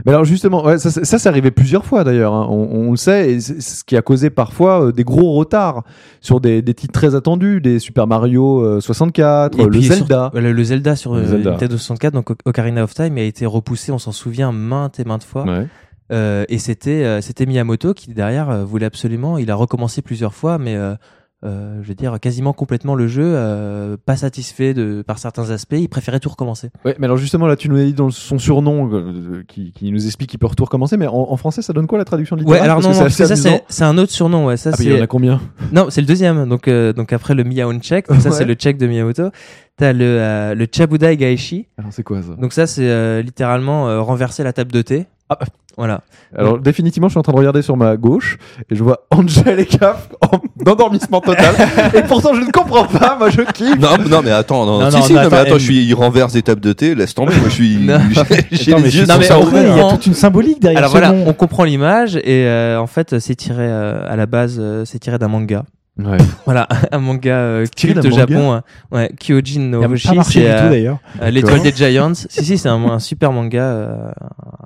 [0.07, 2.33] Mais alors justement, ouais, ça, ça, ça, arrivé plusieurs fois d'ailleurs.
[2.33, 2.47] hein.
[2.51, 5.83] On, on le sait, et ce qui a causé parfois euh, des gros retards
[6.21, 10.31] sur des, des titres très attendus, des Super Mario euh, 64, Et le puis, Zelda.
[10.33, 11.51] sur- le, le Zelda sur Le euh, Zelda.
[11.53, 15.25] Nintendo 64, donc Ocarina of Time, a été repoussé, on s'en souvient maintes et maintes
[15.25, 15.45] fois.
[15.45, 15.67] Ouais.
[16.11, 19.37] Euh, et c'était euh, c'était Miyamoto qui derrière euh, voulait absolument.
[19.37, 20.75] Il a recommencé plusieurs fois, mais
[21.45, 25.51] euh, euh, je veux dire quasiment complètement le jeu, euh, pas satisfait de par certains
[25.51, 25.77] aspects.
[25.79, 26.71] Il préférait tout recommencer.
[26.85, 29.93] Ouais, mais alors justement là, tu nous as dit dans son surnom euh, qui, qui
[29.93, 32.35] nous explique qu'il peut tout recommencer, mais en, en français, ça donne quoi la traduction
[32.37, 34.47] Ouais, littérale alors Parce non, non, c'est ça c'est un autre surnom.
[34.47, 35.41] Ouais, ça Ah, il y en a combien?
[35.73, 36.49] Non, c'est le deuxième.
[36.49, 38.35] Donc euh, donc après le Miyaon check, donc ça Ouais.
[38.37, 39.31] c'est le check de Miyamoto.
[39.77, 41.69] T'as le euh, le Chabudai Gaishi.
[41.79, 42.35] Alors c'est quoi ça?
[42.35, 45.07] Donc ça c'est euh, littéralement euh, renverser la table de thé.
[45.31, 45.39] Ah.
[45.77, 46.01] Voilà.
[46.37, 48.37] Alors définitivement, je suis en train de regarder sur ma gauche
[48.69, 51.55] et je vois Angel et Cap en endormissement total.
[51.95, 53.17] et pourtant, je ne comprends pas.
[53.17, 53.79] Moi, je kiffe.
[53.79, 55.85] Non, non, mais attends, non, Non, si, non, si, non, non, mais attends, je suis,
[55.87, 57.99] il renverse des tables de thé, laisse tomber, moi je suis, Non.
[58.51, 59.91] j'ai- les yeux mais il y a comprend.
[59.93, 61.25] toute une symbolique derrière Alors ce voilà, nom.
[61.29, 64.99] on comprend l'image et euh, en fait c'est tiré euh, à la base euh, c'est
[64.99, 65.65] tiré d'un manga.
[65.99, 66.17] Ouais.
[66.45, 68.53] Voilà, un manga euh, culte au Japon.
[68.53, 68.63] hein.
[68.91, 72.15] Ouais, Kyojin no Hoshi, c'est euh, euh, l'étoile des Giants.
[72.15, 74.11] si si, c'est un, un super manga, euh,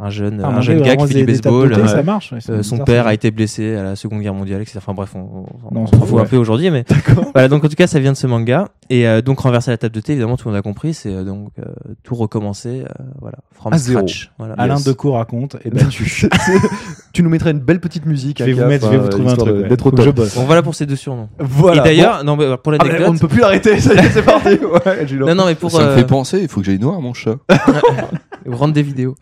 [0.01, 1.89] un jeune, Ah, un jeune gars qui fait du baseball.
[1.89, 2.33] ça marche.
[2.33, 4.79] ouais, euh, son bizarre, père a été blessé à la Seconde Guerre mondiale, etc.
[4.79, 6.85] Enfin bref, on, on, s'en fout un peu aujourd'hui, mais
[7.33, 7.49] voilà.
[7.49, 9.95] Donc en tout cas, ça vient de ce manga et euh, donc renverser la table
[9.95, 10.13] de thé.
[10.13, 10.93] Évidemment, tout le monde a compris.
[10.95, 11.65] C'est euh, donc euh,
[12.05, 14.01] tout recommencer, euh, voilà, from À zéro.
[14.07, 14.31] scratch.
[14.39, 14.55] Voilà.
[14.59, 14.85] Alain Yes.
[14.85, 15.57] Decaux raconte.
[15.65, 16.29] Et ben, tu.
[17.13, 18.39] Tu nous mettrais une belle petite musique.
[18.39, 19.55] Je vais vous mettre, je vais vous trouver un truc.
[19.55, 19.69] de- ouais.
[19.69, 20.15] D'être au top.
[20.15, 21.29] Bon, voilà pour ces deux surnoms.
[21.39, 21.83] Voilà.
[21.83, 22.79] et d'ailleurs, non, mais pour Bon.
[22.81, 23.21] Ah, on ne l'anecdote.
[23.21, 23.81] peut plus l'arrêter.
[23.81, 24.49] Ça y est, c'est parti.
[24.63, 27.01] Ouais, non, non, mais pour Ça me euh, fait penser, il faut que j'aille noir
[27.01, 27.37] mon chat.
[28.49, 29.15] rendre des vidéos.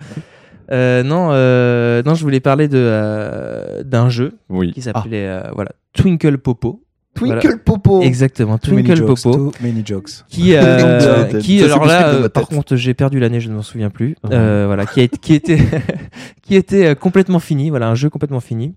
[0.73, 4.73] Euh, non, euh, non, je voulais parler de euh, d'un jeu Oui.
[4.73, 6.83] qui s'appelait euh, voilà Twinkle Popo.
[7.15, 8.03] Twinkle Popo.
[8.03, 9.51] Exactement, Twinkle jokes, Popo.
[9.51, 10.25] too many jokes.
[10.29, 13.91] Qui, euh, qui alors là, euh, par contre, j'ai perdu l'année, je ne m'en souviens
[13.91, 14.17] plus.
[14.31, 15.59] Euh, voilà, qui, a, été- qui était,
[16.43, 17.69] qui était euh, complètement fini.
[17.71, 18.75] Voilà, un jeu complètement fini,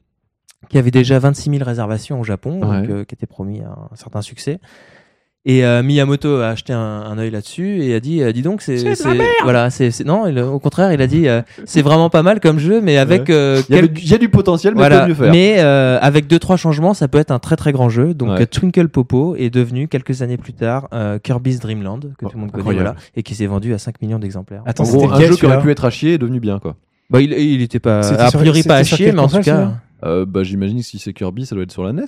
[0.70, 2.88] qui avait déjà 26 000 réservations au Japon, donc, Ouais.
[2.90, 4.60] euh, qui était promis un, certain succès.
[5.45, 8.62] Et euh, Miyamoto a acheté un, un œil là-dessus et a dit, euh, dis donc,
[8.62, 12.09] c'est, c'est, voilà, c'est, c'est- non, il- au contraire, il a dit, euh, c'est vraiment
[12.09, 14.17] pas mal comme jeu, mais avec euh, Il y, avait quelques- du- il y a
[14.19, 15.31] du potentiel, mais il voilà, faut mieux faire.
[15.33, 18.13] mais euh, avec deux trois changements, ça peut être un très très grand jeu.
[18.13, 18.45] Donc Ouais.
[18.45, 22.35] Twinkle Popo est devenu quelques années plus tard euh, Kirby's Dream Land que Oh, tout
[22.35, 24.63] le monde connaît, voilà, et qui s'est vendu à 5 millions d'exemplaires.
[24.65, 26.59] Attends, en c'était gros, un jeu qui aurait pu être à chier est devenu bien,
[26.59, 26.77] quoi.
[27.09, 29.73] Bah, il, il était pas a sur- priori pas à chier, mais en tout cas,
[30.05, 32.05] Euh, bah, j'imagine que si c'est Kirby, ça doit être sur la NES.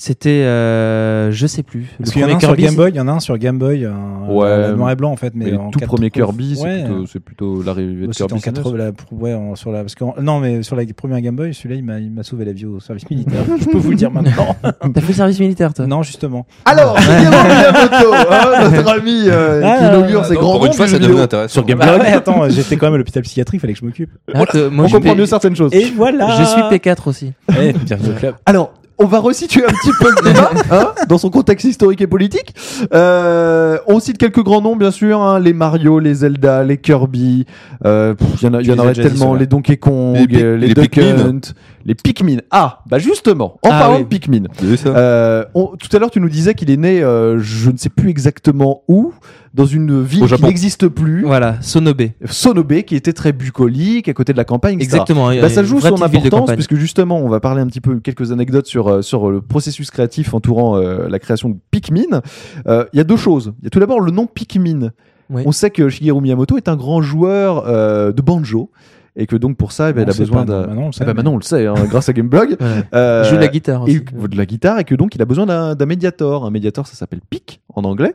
[0.00, 1.86] C'était euh, je sais plus.
[1.98, 3.12] Parce Le qu'il y en a premier un sur Game Boy, il y en a
[3.12, 4.48] un sur Game Boy, un Ouais.
[4.48, 6.62] un noir et blanc en fait, mais, Mais le en tout 4 premier Kirby, c'est
[6.62, 6.84] ouais.
[6.84, 8.34] plutôt, plutôt l'arrivée de Bah, Kirby.
[8.34, 8.54] en sur NES.
[8.62, 11.34] 80, la, ouais, en- sur la, parce que, en- non, mais sur la première Game
[11.34, 13.40] Boy, celui-là, il m'a, il m'a sauvé la vie au service militaire.
[13.60, 14.54] Je peux vous le dire maintenant.
[14.62, 16.46] T'as fait le service militaire, toi non, justement.
[16.64, 20.98] Alors, Miyamoto, hein, notre ami euh, Ah, qui inaugure ses grands pour une fois, ça
[20.98, 21.18] vidéo.
[21.18, 21.52] intéressant.
[21.52, 22.06] Sur Game Bah Boy.
[22.06, 24.10] ouais, attends, j'étais quand même à l'hôpital psychiatrique, fallait que je m'occupe.
[24.32, 25.72] Ah, On je, comprend mieux certaines choses.
[25.74, 26.36] Et voilà.
[26.38, 27.32] je suis P4 aussi.
[27.60, 28.34] Eh, bienvenue au club.
[28.46, 32.06] Alors, on va resituer un petit peu le débat hein, dans son contexte historique et
[32.06, 32.54] politique.
[32.94, 37.46] Euh, on cite quelques grands noms, bien sûr, hein, les Mario, les Zelda, les Kirby.
[37.84, 39.34] euh, Il y en, a- il y en les as aurait tellement.
[39.34, 41.18] Les Donkey Kong, Les Pic- euh, les, les Duck Pikmin.
[41.28, 41.40] Hunt,
[41.84, 42.36] les Pikmin.
[42.50, 44.02] Ah, bah justement, en Ah parlant oui.
[44.04, 44.44] de Pikmin.
[44.86, 47.88] Euh, on- tout à l'heure, tu nous disais qu'il est né, euh, je ne sais
[47.90, 49.12] plus exactement où,
[49.58, 52.02] dans une ville qui n'existe plus, Voilà, Sonobe.
[52.24, 54.84] Sonobe, qui était très bucolique, à côté de la campagne, etc.
[54.86, 55.28] Exactement.
[55.28, 58.66] Bah, ça joue son importance puisque justement on va parler un petit peu quelques anecdotes
[58.66, 62.22] sur euh, sur le processus créatif entourant euh, la création de Pikmin.
[62.66, 63.52] Euh, Il y a deux choses.
[63.60, 64.92] Il y a tout d'abord le nom Pikmin.
[65.30, 65.42] Oui.
[65.44, 68.70] On sait que Shigeru Miyamoto est un grand joueur euh, de banjo
[69.16, 70.68] et que donc pour ça eh ben, il a besoin d'un.
[70.68, 72.50] non, maintenant, on le sait, Ah bah, maintenant on le sait hein, grâce à Gameblog.
[72.60, 72.66] Ouais.
[72.94, 74.28] Euh, Il joue de la guitare et aussi.
[74.28, 76.46] de la guitare et que donc il a besoin d'un d'un médiator.
[76.46, 78.14] Un médiator ça s'appelle Pic en anglais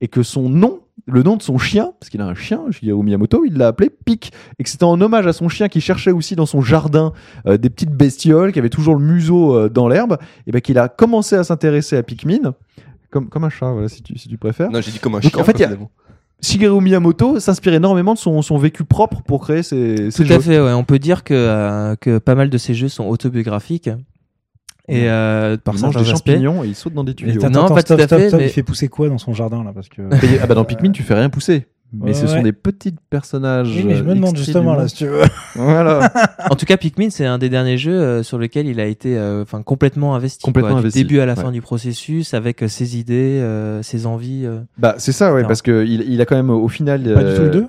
[0.00, 3.02] et que son nom, le nom de son chien, parce qu'il a un chien, Shigeru
[3.02, 6.12] Miyamoto, il l'a appelé Pic et que c'était en hommage à son chien qui cherchait
[6.12, 7.12] aussi dans son jardin
[7.46, 10.78] euh, des petites bestioles qui avaient toujours le museau euh, dans l'herbe et ben qu'il
[10.78, 12.54] a commencé à s'intéresser à Pikmin
[13.10, 14.70] comme comme un chat voilà si tu si tu préfères.
[14.70, 15.40] Non, j'ai dit comme un Donc, chien.
[15.40, 15.90] en fait, il y a- finalement.
[16.42, 20.34] Shigeru Miyamoto s'inspire énormément de son, son vécu propre pour créer ses, ses Tout jeux.
[20.34, 20.72] à fait, ouais.
[20.72, 23.88] On peut dire que, euh, que pas mal de ces jeux sont autobiographiques.
[24.88, 26.28] Et euh, par il mange des aspects.
[26.30, 27.38] champignons et il saute dans des tuyaux.
[27.42, 29.18] attends, Non, attends, pas stop, tout à fait, stop, mais- Il fait pousser quoi dans
[29.18, 30.02] son jardin là parce que.
[30.42, 31.66] Ah bah dans Pikmin tu fais rien pousser.
[31.96, 32.42] Mais ce sont ouais.
[32.42, 33.68] des petits personnages.
[33.76, 35.22] Oui, mais je me euh, demande justement là si tu veux.
[35.54, 36.12] Voilà.
[36.50, 39.16] En tout cas, Pikmin, c'est un des derniers jeux euh, sur lequel il a été
[39.16, 40.42] euh, enfin complètement investi.
[40.42, 41.42] Complètement quoi, investi, Du début à la ouais.
[41.42, 44.42] fin du processus, avec euh, ses idées, euh, ses envies.
[44.44, 44.58] euh.
[44.76, 47.02] Bah c'est ça ouais parce que il, il a quand même au final.
[47.14, 47.68] Pas du euh, tout le 2 Pardon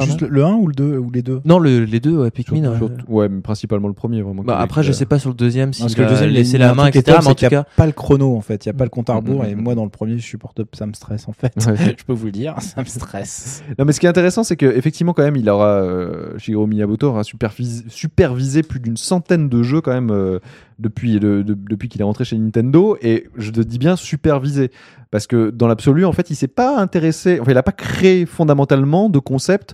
[0.00, 1.42] Juste le- le 1 ou le 2 ou les deux?
[1.44, 2.74] Non, le, les deux, ouais, Pikmin.
[2.78, 3.28] Surtout- ouais.
[3.28, 4.42] mais principalement le premier vraiment.
[4.42, 6.36] Bah, après, je sais pas sur le deuxième Parce s'il que le deuxième, il y
[6.36, 7.18] a- laissé la main, truc qui est etc.
[7.22, 9.10] Mais en tout cas, pas le chrono en fait, il y a pas le compte
[9.10, 9.60] à rebours Mm, mm, et mm.
[9.60, 11.52] moi dans le premier, je supporte ça me stresse en fait.
[11.66, 11.74] Ouais.
[11.98, 13.62] je peux vous le dire, ça me stresse.
[13.78, 16.66] Non mais ce qui est intéressant c'est que effectivement quand même il aura euh, Shigeru
[16.66, 20.38] Miyamoto aura supervisé, supervisé plus d'une centaine de jeux quand même euh,
[20.78, 24.70] depuis le- de- depuis qu'il est rentré chez Nintendo et je te dis bien supervisé
[25.10, 28.26] parce que dans l'absolu en fait il s'est pas intéressé enfin il a pas créé
[28.26, 29.73] fondamentalement de concept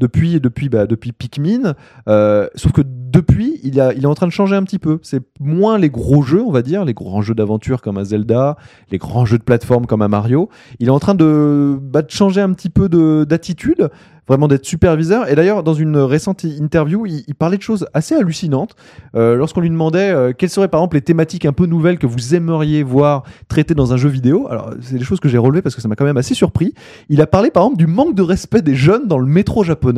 [0.00, 1.74] depuis depuis bah, depuis Pikmin
[2.08, 4.98] euh, sauf que depuis il a il est en train de changer un petit peu
[5.02, 8.56] c'est moins les gros jeux on va dire les grands jeux d'aventure comme un Zelda
[8.90, 12.40] les grands jeux de plateforme comme un Mario il est en train de, bah, changer
[12.40, 13.90] un petit peu de- d'attitude,
[14.28, 15.28] vraiment d'être superviseur.
[15.28, 18.76] Et d'ailleurs, dans une récente interview, il, il parlait de choses assez hallucinantes.
[19.16, 22.06] Euh, Lorsqu'on lui demandait euh, quelles seraient par exemple les thématiques un peu nouvelles que
[22.06, 25.62] vous aimeriez voir traitées dans un jeu vidéo, alors c'est des choses que j'ai relevées
[25.62, 26.74] parce que ça m'a quand même assez surpris.
[27.08, 29.89] Il a parlé par exemple du manque de respect des jeunes dans le métro japonais,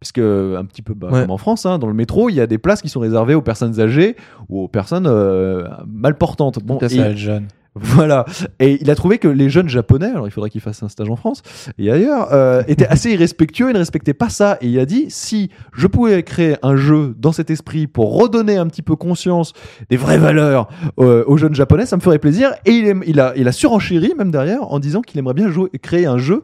[0.00, 1.20] puisque un petit peu bah, Ouais.
[1.22, 3.34] comme en France, hein, dans le métro, il y a des places qui sont réservées
[3.34, 4.16] aux personnes âgées
[4.48, 6.58] ou aux personnes euh, mal portantes.
[6.62, 7.48] Bon, et- jeune.
[7.80, 8.24] Voilà.
[8.58, 11.08] Et il a trouvé que les jeunes japonais, alors il faudrait qu'ils fassent un stage
[11.10, 11.42] en France
[11.78, 14.58] et ailleurs, euh, étaient assez irrespectueux et ne respectaient pas ça.
[14.60, 18.56] Et il a dit si je pouvais créer un jeu dans cet esprit pour redonner
[18.56, 19.52] un petit peu conscience
[19.90, 22.50] des vraies valeurs euh, aux jeunes japonais, ça me ferait plaisir.
[22.64, 25.48] Et il, aime- il a, il a surenchéri même derrière en disant qu'il aimerait bien
[25.50, 26.42] jouer, créer un jeu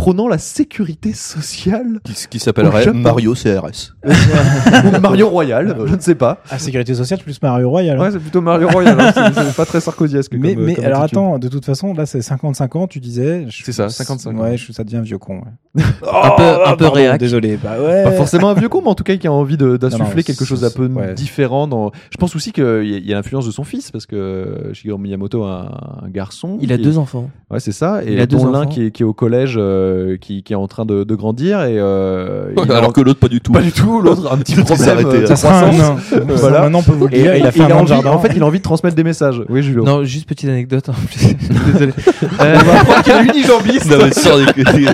[0.00, 2.90] prônant la sécurité sociale Qui, qui s'appellerait.
[2.94, 3.94] Mario CRS.
[4.06, 6.38] ou Mario Royal, je ne sais pas.
[6.50, 7.98] Ah, sécurité sociale plus Mario Royal.
[7.98, 8.02] hein.
[8.02, 8.98] Ouais, c'est plutôt Mario Royal.
[8.98, 9.12] hein.
[9.14, 10.32] C'est- pas très sarkoziesque.
[10.38, 11.18] Mais, comme, mais comme alors attitude.
[11.18, 13.46] attends, de toute façon, là c'est 55 ans, tu disais.
[13.50, 14.42] C'est ça, 55 ans.
[14.42, 15.34] Ouais, je- ça devient vieux con.
[15.74, 15.82] ouais.
[16.12, 17.20] un peu, un peu Pardon, réac.
[17.20, 17.58] Désolé.
[17.62, 18.02] Bah ouais.
[18.04, 20.62] Pas forcément un vieux con, mais en tout cas qui a envie d'insuffler quelque chose
[20.62, 21.14] d'un peu ouais.
[21.14, 21.68] différent.
[21.68, 21.92] Dans...
[22.10, 22.64] Je pense aussi qu'il
[23.04, 26.56] y a, a l'influence de son fils, parce que Shigeru Miyamoto a un garçon.
[26.62, 27.30] Il a deux enfants.
[27.50, 28.02] Ouais, c'est ça.
[28.04, 28.68] Et Il a deux dont l'un enfants.
[28.70, 29.89] qui est, qui est au collège, euh,
[30.20, 31.62] qui, qui est en train de, de grandir.
[31.62, 33.52] Et, euh, a- Alors que l'autre, pas du tout.
[33.52, 35.06] Pas du tout, l'autre a un petit problème.
[35.06, 35.70] euh, ça sera un.
[36.28, 36.62] Voilà.
[36.62, 37.34] Maintenant on peut vous le dire.
[37.34, 38.10] et il a fait un a envie, jardin.
[38.10, 39.42] en fait, il a envie de transmettre des messages.
[39.48, 39.84] Oui, Julio.
[39.84, 41.34] Non, juste petite anecdote en plus.
[41.72, 41.92] Désolé.
[42.40, 43.90] Euh, On va apprendre qu'il est unijambiste.
[43.90, 44.86] Non, mais sans déconner,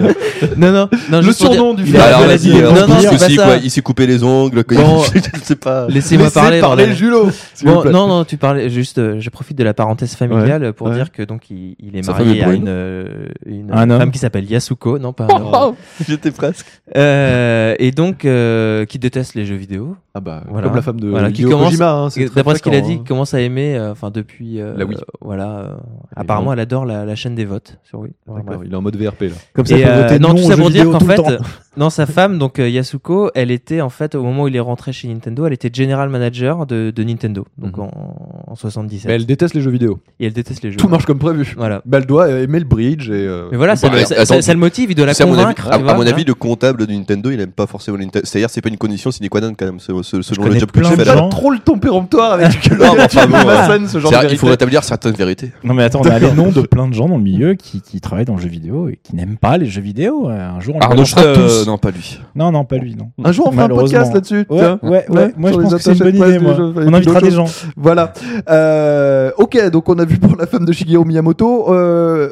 [0.57, 1.21] non, non, non.
[1.21, 2.01] Le pour dire- surnom du il film.
[2.01, 4.23] a- Alors, il a vas-y, euh, non, non, c'est si, quoi, il s'est coupé les
[4.23, 4.65] ongles.
[4.69, 5.03] Bon.
[5.15, 5.87] je sais pas.
[5.89, 6.61] Laissez-moi Laissez parler.
[6.61, 6.95] parler.
[6.95, 7.29] Julio.
[7.65, 8.99] Bon, non, non, tu parlais juste.
[8.99, 12.53] euh, je profite de la parenthèse familiale pour dire que donc il, est marié à
[12.53, 13.99] une, euh, une Un homme.
[14.01, 14.45] femme qui s'appelle
[14.85, 15.51] Non pas homme.
[15.53, 15.75] Oh,
[16.09, 16.67] J'étais presque.
[16.97, 19.97] Euh, et donc euh, qui déteste les jeux vidéo.
[20.15, 20.69] Ah bah, Voilà.
[20.69, 21.91] comme la femme de Voilà, qui commence- Kojima.
[21.93, 22.99] hein, D'après ce qu'il a dit, hein.
[23.03, 24.97] il commence à aimer, euh, enfin depuis, euh, La Wii.
[24.97, 25.51] euh, voilà.
[25.59, 25.75] euh,
[26.15, 26.53] apparemment, bon.
[26.55, 28.13] elle adore la, la chaîne des votes sur Wii.
[28.27, 28.67] Enfin, D'accord, bref.
[28.69, 29.29] il est en mode VRP là.
[29.53, 31.21] Comme ça, Et il peut euh, voter non, tout ça pour dire qu'en fait,
[31.77, 34.61] non, sa femme, donc euh, Yasuko, elle était en fait au moment où il est
[34.61, 37.83] rentré chez Nintendo, elle était general manager de, de Nintendo, donc Mhm.
[37.85, 39.09] en, en 77.
[39.09, 39.99] Mais elle déteste les jeux vidéo.
[40.19, 40.79] Et elle déteste les jeux.
[40.79, 41.53] Tout marche comme prévu.
[41.59, 41.83] Voilà.
[41.85, 43.29] Bah, elle doit aimer le bridge et.
[43.51, 45.69] Mais voilà, Bah, ça- ça le motive, il doit la C'est à mon avis, convaincre.
[45.73, 48.25] à, tu mon avis, le comptable de Nintendo, il aime pas forcément Nintendo.
[48.25, 50.71] C'est-à-dire, c'est pas une condition sine qua non quand même, ce- ce- selon le job
[50.71, 51.29] que tu fais là.
[51.31, 54.33] trop le ton péremptoire avec le Non, mais enfin, bon, Mason, ce genre de C'est-à-dire,
[54.33, 55.53] Il faut rétablir certaines vérités.
[55.65, 57.81] Non mais attends, on a les noms de plein de gens dans le milieu qui,
[57.81, 60.29] qui travaillent dans le jeu vidéo et qui n'aiment pas les jeux vidéo.
[60.29, 61.15] Un jour on Arnaud tous.
[61.19, 62.21] euh, non, pas lui.
[62.35, 63.11] Non, non, pas lui, non.
[63.25, 64.47] Un jour, on fera un podcast là-dessus.
[64.51, 65.33] Ouais, ouais, ouais.
[65.37, 67.47] Moi, je pense que c'est une bonne idée, On invitera des gens.
[67.77, 68.13] Voilà.
[68.51, 71.73] Euh, ok, donc on a vu pour la femme de Shigeru Miyamoto.
[71.73, 72.31] Euh,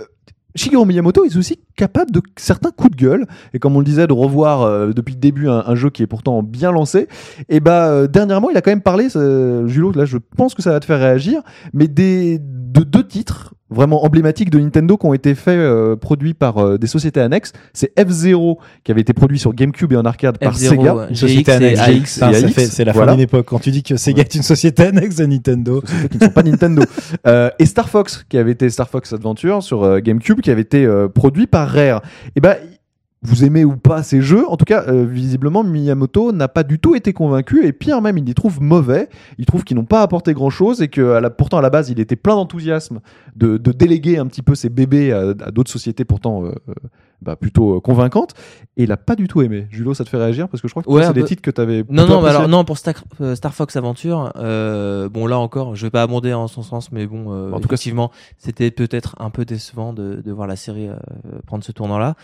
[0.55, 3.27] Shigeru Miyamoto est aussi capable de certains coups de gueule.
[3.53, 6.07] Et comme on le disait de revoir euh, depuis le début un, jeu qui est
[6.07, 7.09] pourtant bien lancé.
[7.49, 9.93] Et bah euh, dernièrement il a quand même parlé Julo.
[9.93, 11.43] Là je pense que ça va te faire réagir.
[11.73, 16.35] Mais des de deux titres vraiment emblématiques de Nintendo qui ont été faits euh, produits
[16.35, 20.05] par euh, des sociétés annexes c'est F0 qui avait été produit sur GameCube et en
[20.05, 21.07] arcade par F0, Sega ouais.
[21.11, 21.81] Une société GX et annexe.
[21.81, 22.15] AX.
[22.15, 23.13] Putain, et ça AX, fait- C'est la voilà.
[23.13, 23.47] fin d'une époque.
[23.47, 25.83] Quand tu dis que Sega est une société annexe à Nintendo.
[26.11, 26.83] qui ne sont pas Nintendo.
[27.27, 30.61] Euh, et Star Fox, qui avait été Star Fox Adventure sur euh, GameCube, qui avait
[30.63, 32.03] été euh, produit par Rare.
[32.37, 32.57] Et ben,
[33.25, 36.79] vous aimez ou pas ces jeux, en tout cas, euh, visiblement, Miyamoto n'a pas du
[36.79, 39.09] tout été convaincu, et pire même, il les trouve mauvais,
[39.39, 41.89] il trouve qu'ils n'ont pas apporté grand-chose, et que à la- pourtant, à la base,
[41.91, 43.01] il était plein d'enthousiasme
[43.35, 46.75] de, de déléguer un petit peu ses bébés à, à d'autres sociétés pourtant euh, euh,
[47.23, 48.35] bah, plutôt euh, convaincantes,
[48.77, 49.67] et il a pas du tout aimé.
[49.71, 50.47] Julo, ça te fait réagir?
[50.49, 51.27] Parce que je crois que Ouais, c'est des peu.
[51.29, 54.33] titres que tu avais Non, non, mais alors, non, pour Star, euh, Star Fox Aventure,
[54.37, 57.61] euh, bon, là encore, je vais pas abonder en son sens, mais bon, euh, En
[57.61, 60.97] tout effectivement, c'était peut-être un peu décevant de, de voir la série euh,
[61.47, 62.17] prendre ce tournant-là.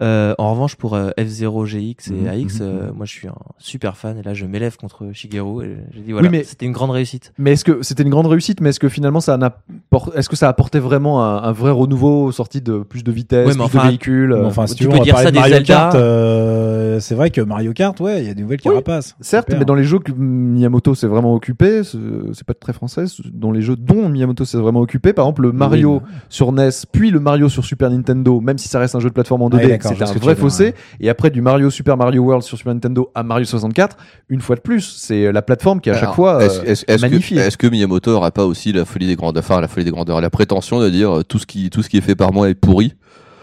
[0.00, 2.96] Euh, en revanche, pour euh, F0 GX et Mhm, AX, mhm, euh, mhm.
[2.96, 6.12] moi, je suis un super fan, et là, je m'élève contre Shigeru, et j'ai dit,
[6.12, 7.32] voilà, Oui, mais- c'était une grande réussite.
[7.38, 9.64] Mais est-ce que c'était une grande réussite Mais est-ce que finalement ça n'apporte
[10.14, 13.52] Est-ce que ça apportait vraiment un, un vrai renouveau sorti de plus de vitesse, Ouais,
[13.54, 15.38] plus enfin, de véhicules euh, enfin, si tu tu, veux, peux dire ça de des
[15.38, 15.74] Mario Zelda.
[15.74, 15.94] Kart.
[15.94, 19.16] euh, c'est vrai que Mario Kart, ouais, il y a des nouvelles Oui, carapaces.
[19.20, 23.50] Certes, mais dans les jeux que Miyamoto s'est vraiment occupé, c'est pas très français, dans
[23.50, 27.20] les jeux dont Miyamoto s'est vraiment occupé, par exemple le Mario sur NES, puis le
[27.20, 29.68] Mario sur Super Nintendo, même si ça reste un jeu de plateforme en 2D, Ouais,
[29.68, 30.64] d'accord, je c'était un vrai veux dire, fossé.
[30.64, 30.74] ouais.
[31.00, 33.96] Et après du Mario Super Mario World sur Super Nintendo à Mario 64,
[34.28, 36.84] une fois de plus, c'est la plateforme qui à chaque Alors, fois est-ce euh, est-ce-
[36.88, 39.77] est-ce que, est-ce que Miyamoto aura pas aussi la folie des grandes, enfin la folie
[39.84, 42.16] des grandeurs, la prétention de dire euh, tout ce qui, tout ce qui est fait
[42.16, 42.94] par moi est pourri.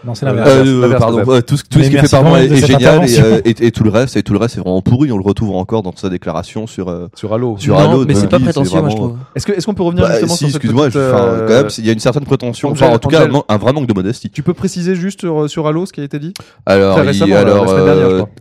[0.04, 0.50] Non, c'est Euh, l'inverse.
[0.66, 3.18] Euh, pardon, tout, ce- tout Mais ce qui est fait par moi est, génial et,
[3.20, 5.10] euh, et, et tout le reste, et tout le reste c'est vraiment pourri.
[5.10, 6.88] On le retrouve encore dans sa déclaration sur.
[6.88, 7.56] euh, sur Halo.
[7.58, 9.16] Sur non, Halo, mais c'est pas prétentieux, moi, je trouve.
[9.34, 11.24] Est-ce que est-ce qu'on peut revenir bah, justement si, sur cette excuse-moi, petite, je- enfin,
[11.24, 12.70] euh, quand même, il y a une certaine prétention.
[12.70, 14.30] Enfin, en tout cas, un, un vrai manque de modestie.
[14.30, 16.32] Tu peux préciser juste sur, sur Halo ce qui a été dit?
[16.66, 17.72] Alors, alors,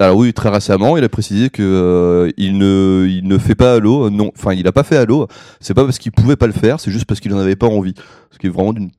[0.01, 3.73] euh, oui, très récemment, il a précisé que euh, il ne, il ne fait pas
[3.75, 4.09] Halo.
[4.09, 5.27] Non, enfin, il a pas fait Halo.
[5.59, 7.67] C'est pas parce qu'il pouvait pas le faire, c'est juste parce qu'il en avait pas
[7.67, 7.93] envie.
[8.31, 8.89] Ce qui est vraiment d'une.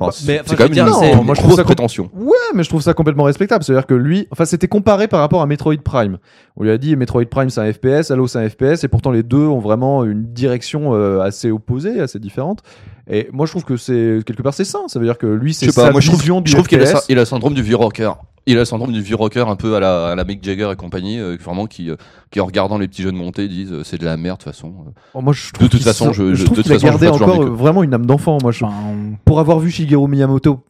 [0.00, 1.64] Enfin, Bah, c'est mais, c'est enfin, quand même dire, une moi, je trouve grosse ça
[1.64, 2.10] prétention.
[2.14, 3.64] Ouais, mais je trouve ça complètement respectable.
[3.64, 6.18] C'est-à-dire que lui, enfin, c'était comparé par rapport à Metroid Prime.
[6.56, 9.10] On lui a dit Metroid Prime c'est un FPS, Halo c'est un FPS, et pourtant
[9.10, 12.62] les deux ont vraiment une direction euh, assez opposée, assez différente.
[13.10, 14.86] Et moi, je trouve que c'est quelque part c'est sain.
[14.88, 16.80] Ça veut dire que lui, c'est sa pas, moi je trouve, du je trouve qu'il
[16.82, 18.10] a, il a le syndrome du vieux rocker.
[18.50, 20.70] Il a le syndrome du vieux rocker un peu à la, à la Mick Jagger
[20.72, 21.96] et compagnie, euh, vraiment qui, euh,
[22.30, 24.52] qui en regardant les petits jeunes monter disent euh, c'est de la merde de toute
[24.52, 24.72] façon.
[25.14, 27.04] Oh, moi, je trouve toute façon, je- je- trouve de toute qu'il a façon, je
[27.04, 28.38] gardé encore vraiment une âme d'enfant.
[28.42, 28.64] Moi, je...
[28.64, 28.74] Enfin,
[29.24, 30.64] pour avoir vu Shigeru Miyamoto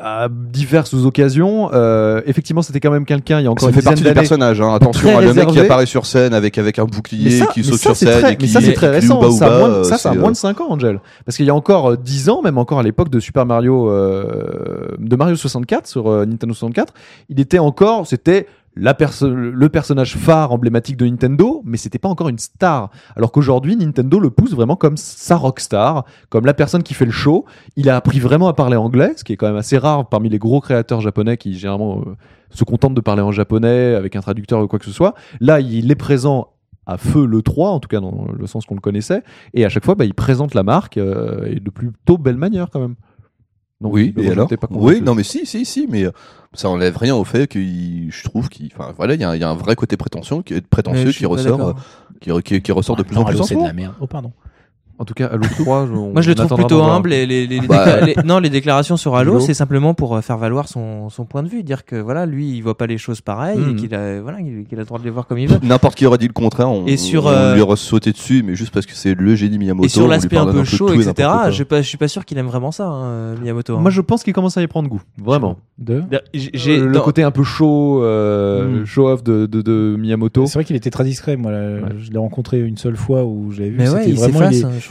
[0.00, 3.40] à diverses occasions, euh, effectivement, c'était quand même quelqu'un.
[3.40, 4.74] Il y a encore Ça une fait partie du personnage, hein.
[4.74, 7.78] attention, hein, le mec qui apparaît sur scène avec, avec un bouclier, ça, qui saute
[7.80, 9.30] sur scène très- et qui mais ça, c'est très récent.
[9.32, 11.00] Ça, a moins, euh, ça, ça a moins euh, de 5 ans, Angel.
[11.24, 13.90] Parce qu'il y a encore euh, 10 ans, même encore à l'époque de Super Mario,
[13.90, 16.94] euh, de Mario 64 sur euh, Nintendo 64,
[17.28, 22.38] il était encore, c'était le personnage phare emblématique de Nintendo, mais c'était pas encore une
[22.38, 22.90] star.
[23.16, 27.10] Alors qu'aujourd'hui, Nintendo le pousse vraiment comme sa rockstar, comme la personne qui fait le
[27.10, 27.44] show.
[27.76, 30.28] Il a appris vraiment à parler anglais, ce qui est quand même assez rare parmi
[30.28, 32.16] les gros créateurs japonais qui généralement euh,
[32.50, 35.14] se contentent de parler en japonais avec un traducteur ou quoi que ce soit.
[35.40, 36.48] Là, il est présent
[36.86, 39.22] à feu le 3, en tout cas dans le sens qu'on le connaissait,
[39.54, 42.80] et à chaque fois, bah, il présente la marque euh, de plutôt belle manière quand
[42.80, 42.96] même.
[43.82, 46.10] Donc, oui, et alors pas Oui, non, mais si, si, si, mais euh,
[46.54, 49.34] ça enlève rien au fait que je trouve qu'il, enfin, voilà, il y, a un-
[49.34, 51.72] il y a un vrai côté prétentieux, qui, prétentieux qui ressort, euh,
[52.20, 53.94] qui, qui, qui ressort de plus en Non, plus en ce c'est de la merde.
[54.00, 54.32] Oh, pardon.
[55.02, 57.12] En tout cas, Halo 3, je- Moi, je le on trouve plutôt humble.
[57.12, 59.40] Et les, les- les Bah, les- non, les déclarations sur Halo, Halo.
[59.40, 62.48] c'est simplement pour euh, faire valoir son, son point de vue, dire que voilà, lui,
[62.56, 63.76] il voit pas les choses pareilles et Mhm.
[63.76, 65.58] qu'il a, voilà, qu'il a le droit de les voir comme il veut.
[65.64, 68.44] N'importe qui aurait dit le contraire, on, Et sur, on euh, lui aurait sauté dessus,
[68.46, 69.86] mais juste parce que c'est le génie Miyamoto.
[69.86, 71.28] Et sur on lui l'aspect un peu chaud, et etc.
[71.48, 73.76] Je suis pas, je suis pas sûr qu'il aime vraiment ça, hein, Miyamoto.
[73.76, 73.80] hein.
[73.80, 75.56] Moi, je pense qu'il commence à y prendre goût, vraiment.
[75.78, 76.04] Deux.
[76.32, 78.86] J'ai- Euh, le dans- côté un peu show, euh, Mm.
[78.86, 80.46] show-off de, de, de Miyamoto.
[80.46, 81.36] C'est vrai qu'il était très discret.
[81.36, 83.78] Moi, là, je l'ai rencontré une seule fois où j'avais vu.
[83.78, 84.50] Mais ouais, il vraiment.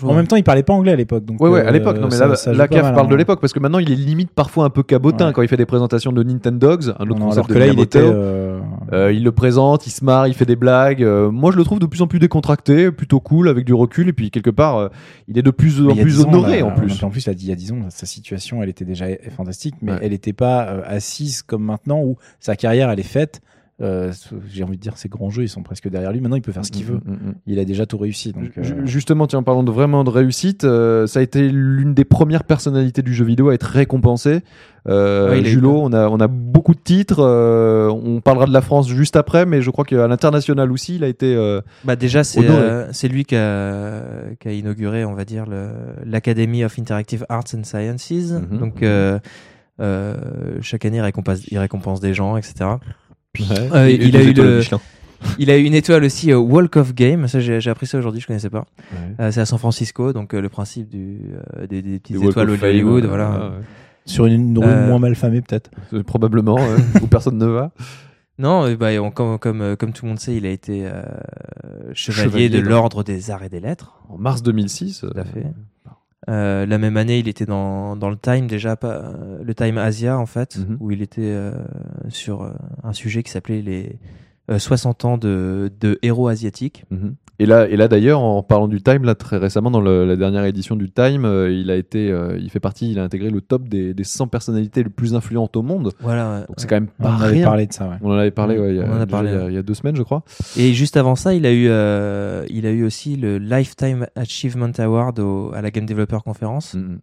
[0.09, 1.25] En même temps, il parlait pas anglais à l'époque.
[1.25, 1.97] donc, Ouais, ouais, euh, à l'époque.
[1.97, 3.17] Non, mais ça- là, ça mal, parle de hein.
[3.17, 5.33] l'époque parce que maintenant, il est limite parfois un peu cabotin Ouais.
[5.33, 7.71] quand il fait des présentations de Nintendogs, un autre Non, alors de que là, il
[7.73, 7.83] Miyamoto.
[7.99, 7.99] était.
[7.99, 8.59] euh,
[8.93, 11.01] Euh, il le présente, il se marre, il fait des blagues.
[11.03, 14.09] Euh, moi, je le trouve de plus en plus décontracté, plutôt cool, avec du recul.
[14.09, 14.87] Et puis, quelque part, euh,
[15.27, 17.01] il est de plus en plus 10 ans, honoré là, en plus.
[17.03, 19.93] En plus, là, il y a 10 ans, sa situation, elle était déjà fantastique, mais
[19.93, 19.99] Ouais.
[20.01, 23.41] elle n'était pas assise comme maintenant où sa carrière, elle est faite.
[23.81, 24.11] Euh,
[24.47, 26.21] J'ai envie de dire, ses grands jeux, ils sont presque derrière lui.
[26.21, 26.99] Maintenant, il peut faire ce qu'il veut.
[27.03, 27.33] Mm, mm, mm.
[27.47, 28.31] Il a déjà tout réussi.
[28.31, 30.63] Donc, euh, Justement, tiens, parlons de vraiment de réussite.
[30.65, 34.41] euh, ça a été l'une des premières personnalités du jeu vidéo à être récompensée.
[34.87, 35.73] Euh, Ouais, peur.
[35.83, 37.19] on a, on a beaucoup de titres.
[37.21, 41.03] euh, on parlera de la France juste après, mais je crois qu'à l'international aussi, il
[41.03, 41.35] a été.
[41.35, 44.03] euh, Bah déjà, c'est euh, lui qui a,
[44.39, 45.45] qui a inauguré, on va dire,
[46.05, 48.11] l'Academy of Interactive Arts and Sciences.
[48.31, 48.57] Mhm.
[48.59, 49.19] Donc, euh,
[49.79, 50.15] euh,
[50.61, 52.69] chaque année, il récompense, il récompense des gens, etc.
[53.39, 54.61] Euh, il, a eu le,
[55.39, 57.27] il a eu une étoile aussi au Walk of Game.
[57.27, 58.65] Ça, j'ai appris ça aujourd'hui, je connaissais pas.
[59.19, 61.19] Euh, c'est à San Francisco, donc euh, le principe du,
[61.57, 63.29] euh, des, des petites étoiles au Hollywood, voilà.
[63.31, 63.49] ouais.
[64.05, 65.71] sur une rue Euh, moins mal famée, peut-être.
[66.05, 66.57] Probablement,
[67.01, 67.71] où personne ne va.
[68.37, 71.03] Non, bah, on- comme, comme, comme tout le monde sait, il a été euh,
[71.93, 73.93] chevalier, Chevalier de de- l'ordre des arts et des lettres.
[74.09, 75.01] En mars 2006.
[75.01, 75.45] Tout à fait.
[76.29, 79.77] Euh, la même année, il était dans, dans le Time déjà, pas, euh, le Time
[79.77, 80.77] Asia en fait, Mhm.
[80.79, 81.51] où il était euh,
[82.09, 82.53] sur
[82.83, 83.97] un sujet qui s'appelait les
[84.49, 86.85] euh, 60 ans de, de héros asiatiques.
[86.91, 87.15] Mhm.
[87.41, 90.15] Et là, et là d'ailleurs, en parlant du Time, là très récemment dans le- la
[90.15, 93.31] dernière édition du Time, euh, il a été, euh, il fait partie, il a intégré
[93.31, 95.91] le top des, des 100 personnalités les plus influentes au monde.
[96.01, 96.31] Voilà.
[96.31, 96.39] ouais.
[96.41, 97.45] Donc c'est quand même On pas en avait rien.
[97.45, 97.95] parlé de ça, ouais.
[98.03, 99.37] On en avait parlé, ouais, il y a, On en a déjà parlé, il y
[99.37, 99.51] a- ouais.
[99.51, 100.23] il y a deux semaines, je crois.
[100.55, 104.69] Et juste avant ça, il a eu, euh, il a eu aussi le Lifetime Achievement
[104.77, 106.75] Award au- à la Game Developer Conference.
[106.75, 106.99] Mhm.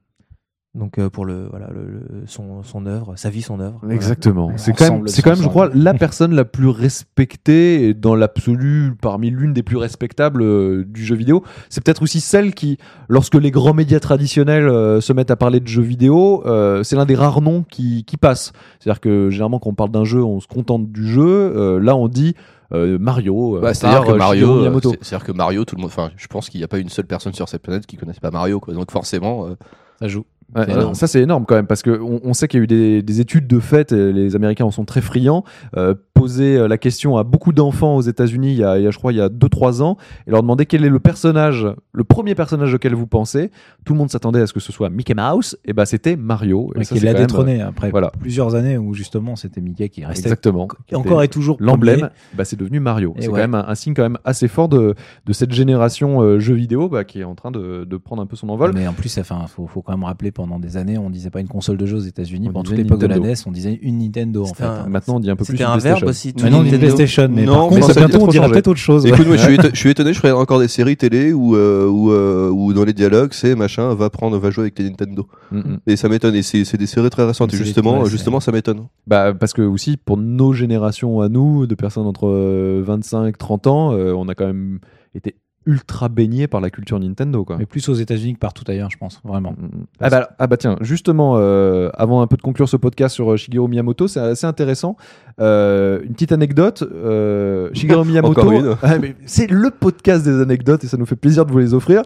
[0.79, 3.81] Donc euh, pour le, voilà, le, le- son, son œuvre, sa vie, son œuvre.
[3.91, 4.53] Exactement.
[4.57, 8.15] C'est quand même, c'est quand même, je crois, la personne la plus respectée et dans
[8.15, 11.43] l'absolu, parmi l'une des plus respectables euh, du jeu vidéo.
[11.69, 15.61] C'est peut-être aussi celle qui, lorsque les grands médias traditionnels euh, se mettent à parler
[15.61, 18.53] de jeux vidéo, euh, c'est l'un des rares noms qui, qui passe.
[18.79, 21.23] C'est-à-dire que généralement, quand on parle d'un jeu, on se contente du jeu.
[21.57, 22.35] Euh, là, on dit
[22.73, 23.59] euh, Mario.
[23.61, 24.63] Bah, c'est-à-dire que Mario,
[25.03, 27.07] c'est-à-dire que Mario, tout le monde, enfin, je pense qu'il n'y a pas une seule
[27.07, 28.75] personne sur cette planète qui connaisse pas Mario, quoi.
[28.75, 29.57] Donc forcément, euh,
[30.01, 30.25] Ça joue.
[30.55, 32.65] Ouais, alors, ça c'est énorme quand même parce que on, on sait qu'il y a
[32.65, 35.45] eu des, des études de fait, et les Américains en sont très friands.
[35.77, 38.87] Euh, poser euh, la question à beaucoup d'enfants aux États-Unis, il, y a- il y
[38.87, 41.67] a, je crois, il y a 2-3 ans, et leur demander quel est le personnage,
[41.93, 43.51] le premier personnage auquel vous pensez.
[43.85, 46.71] Tout le monde s'attendait à ce que ce soit Mickey Mouse, et ben c'était Mario.
[46.75, 48.11] Et Ouais, ça, qui l'a même, détrôné après voilà.
[48.21, 50.69] plusieurs années où justement c'était Mickey qui euh, restait Exactement.
[50.87, 53.15] qui encore et toujours L'emblème, bah, c'est devenu Mario.
[53.19, 53.33] C'est ouais.
[53.33, 54.95] quand même un, un signe quand même assez fort de,
[55.27, 58.27] de cette génération euh, jeux vidéo bah, qui est en train de, de prendre un
[58.27, 58.73] peu son envol.
[58.75, 61.41] Mais en plus, enfin, faut, faut quand même rappeler pendant des années, on disait pas
[61.41, 62.47] une console de jeux aux États-Unis.
[62.49, 63.19] Pendant toute l'époque de la.
[63.19, 64.65] NES, on disait une Nintendo en fait.
[64.65, 64.87] un- hein.
[64.89, 66.08] Maintenant, on dit un peu plus C'était un verbe PlayStation.
[66.09, 66.33] Aussi.
[66.35, 66.79] tout Maintenant, on.
[66.79, 69.07] PlayStation, mais Non, par mais contre, ça veut bientôt dire on dira peut-être autre chose.
[69.07, 71.57] Écoute, moi, je suis, éton- je suis étonné, je ferai encore des séries télé où,
[71.57, 74.85] euh, où, euh, où dans les dialogues, c'est machin, va prendre, va jouer avec les
[74.91, 75.27] Nintendo.
[75.51, 75.61] Mm.
[75.87, 76.35] Et ça m'étonne.
[76.35, 77.53] Et c'est des séries très récentes.
[77.55, 78.87] Et justement, ouais, justement, ça m'étonne.
[79.07, 83.67] Bah, parce que aussi, pour nos générations à nous, de personnes entre euh, 25 30
[83.67, 84.79] ans, euh, on a quand même
[85.15, 85.35] été
[85.69, 87.45] ultra baigné par la culture Nintendo.
[87.45, 87.59] Quoi.
[87.59, 89.53] Mais plus aux États-Unis que partout ailleurs, je pense, vraiment.
[89.53, 89.87] Mm, mm.
[90.01, 93.31] Ah bah, ah bah tiens, justement, euh, avant un peu de conclure ce podcast sur
[93.31, 94.97] euh, Shigeru Miyamoto, c'est assez intéressant.
[95.41, 96.83] Euh, une petite anecdote.
[96.83, 98.77] Euh, Shigeru Miyamoto.
[98.83, 98.95] Ah,
[99.27, 102.03] c'est le podcast des anecdotes et ça nous fait plaisir de vous les offrir.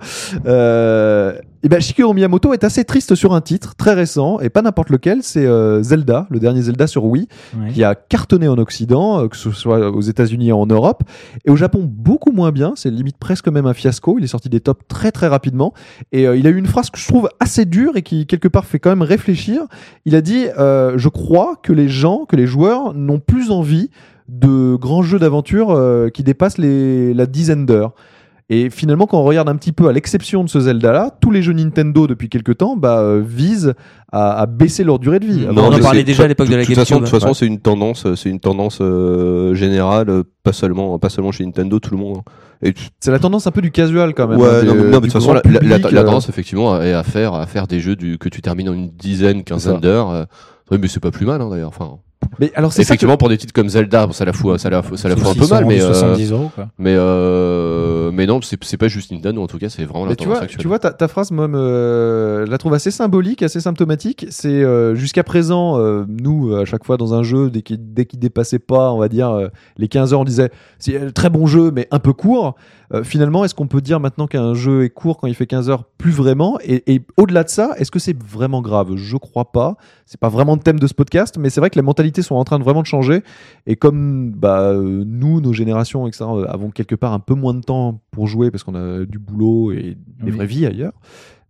[1.64, 4.90] Et ben Shigeru Miyamoto est assez triste sur un titre très récent et pas n'importe
[4.90, 7.70] lequel, c'est euh, Zelda, le dernier Zelda sur Wii, Ouais.
[7.72, 11.04] qui a cartonné en Occident, euh, que ce soit aux États-Unis et en Europe,
[11.44, 12.72] et au Japon beaucoup moins bien.
[12.74, 14.16] C'est limite presque même un fiasco.
[14.18, 15.72] Il est sorti des tops très très rapidement
[16.10, 18.48] et euh, il a eu une phrase que je trouve assez dure et qui quelque
[18.48, 19.62] part fait quand même réfléchir.
[20.04, 23.88] Il a dit euh, Je crois que les gens, que les joueurs n'ont plus envie
[24.28, 27.92] de grands jeux d'aventure euh, qui dépassent les, la dizaine d'heures.
[28.54, 31.40] Et finalement, quand on regarde un petit peu, à l'exception de ce Zelda-là, tous les
[31.42, 33.72] jeux Nintendo depuis quelques temps bah, euh, visent
[34.12, 35.46] à, à baisser leur durée de vie.
[35.48, 37.06] On en parlait déjà à l'époque de la toute façon, GameCube.
[37.06, 37.34] De toute façon, Ouais.
[37.34, 41.78] c'est une tendance, euh, c'est une tendance euh, générale, pas seulement, pas seulement chez Nintendo,
[41.78, 42.18] tout le monde.
[42.64, 42.70] hein.
[43.00, 44.38] C'est la tendance un peu du casual quand même.
[44.38, 47.02] ouais, hein, non, des- mais, non, mais de toute façon, la, tendance effectivement est à
[47.04, 50.10] faire, à faire des jeux du, que tu termines en une dizaine, quinzaine d'heures.
[50.10, 50.24] euh.
[50.70, 51.70] Oui, mais c'est pas plus mal hein, d'ailleurs.
[51.70, 51.96] Enfin,
[52.38, 54.58] Mais alors c'est ça que- effectivement, pour des titres comme Zelda, bon, ça la fout,
[54.58, 56.68] ça la, ça la fout un peu mal, mais, euh, 70 euros, quoi.
[56.78, 59.42] mais, euh, mais non, c'est c'est pas juste Nintendo.
[59.42, 60.60] En tout cas, c'est vraiment la Mais tu tendance vois, actuelle.
[60.62, 64.26] tu vois ta, ta phrase, moi, me- je la trouve assez symbolique, assez symptomatique.
[64.30, 68.04] C'est euh, jusqu'à présent, euh, nous, à chaque fois dans un jeu, dès qu'il dès
[68.06, 71.30] qu'il dépassait pas, on va dire, euh, les 15 heures, on disait c'est un très
[71.30, 72.54] bon jeu, mais un peu court.
[72.92, 75.70] Euh, finalement, est-ce qu'on peut dire maintenant qu'un jeu est court quand il fait 15
[75.70, 76.58] heures Plus vraiment.
[76.62, 78.96] Et, et au-delà de ça, est-ce que c'est vraiment grave?
[78.96, 79.76] Je crois pas.
[80.04, 82.34] C'est pas vraiment le thème de ce podcast, mais c'est vrai que les mentalités sont
[82.34, 83.22] en train de vraiment de changer.
[83.66, 87.60] Et comme bah, nous, nos générations, etc., euh, avons quelque part un peu moins de
[87.62, 90.30] temps pour jouer parce qu'on a du boulot et des Oui.
[90.32, 90.92] vraies vies ailleurs,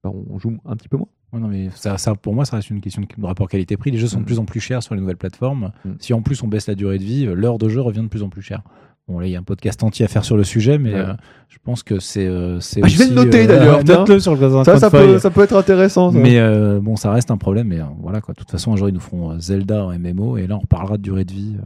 [0.05, 1.09] bah, on joue un petit peu moins.
[1.33, 3.91] Ouais, non, mais ça, ça, pour moi, ça reste une question de rapport qualité-prix.
[3.91, 4.23] Les jeux sont Mm.
[4.23, 5.73] de plus en plus chers sur les nouvelles plateformes.
[5.85, 5.91] Mm.
[5.99, 8.09] Si en plus on baisse la durée de vie, euh, l'heure de jeu revient de
[8.09, 8.63] plus en plus cher.
[9.09, 11.01] Bon, là, il y a un podcast entier à faire sur le sujet, mais Ouais.
[11.01, 11.13] euh,
[11.49, 12.25] je pense que c'est.
[12.27, 13.85] euh, c'est Ah, je vais le noter, euh, d'ailleurs.
[13.85, 16.13] Note-le sur le Ça, ça peut, ça peut être intéressant.
[16.13, 16.19] ça.
[16.19, 17.67] Mais euh, bon, ça reste un problème.
[17.67, 18.33] Mais euh, voilà, quoi.
[18.33, 20.99] De toute façon, un jour, ils nous feront Zelda en MMO et là, on reparlera
[20.99, 21.57] de durée de vie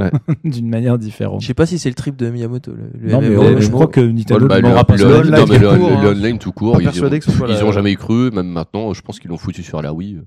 [0.00, 0.10] euh,
[0.44, 1.40] d'une manière différente.
[1.40, 2.72] Je sais pas si c'est le trip de Miyamoto.
[2.72, 4.98] Le, le Non, mais MMO, mais je crois que Nintendo Ouais, bah, demandera pas le-
[4.98, 5.06] ça.
[5.22, 6.02] le non, online mais tout le- court, le- hein.
[6.02, 8.30] le online tout court, ils, ont jamais cru.
[8.32, 10.20] Même maintenant, je pense qu'ils l'ont foutu sur la Wii,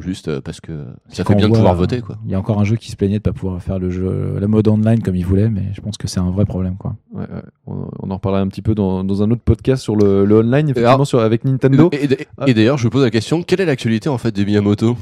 [0.00, 2.18] juste euh, parce que ça fait bien de pouvoir voter, euh, quoi.
[2.24, 4.38] Il y a encore un jeu qui se plaignait de pas pouvoir faire le jeu,
[4.40, 6.96] la mode online comme il voulait, mais je pense que c'est un vrai problème, quoi.
[7.12, 7.42] Ouais, ouais.
[7.66, 10.36] On, on en reparlera un petit peu dans, dans un autre podcast sur le, le
[10.38, 11.88] online, effectivement, alors- sur, avec Nintendo.
[11.92, 14.96] Et, et- et d'ailleurs, je pose la question quelle est l'actualité en fait des Miyamoto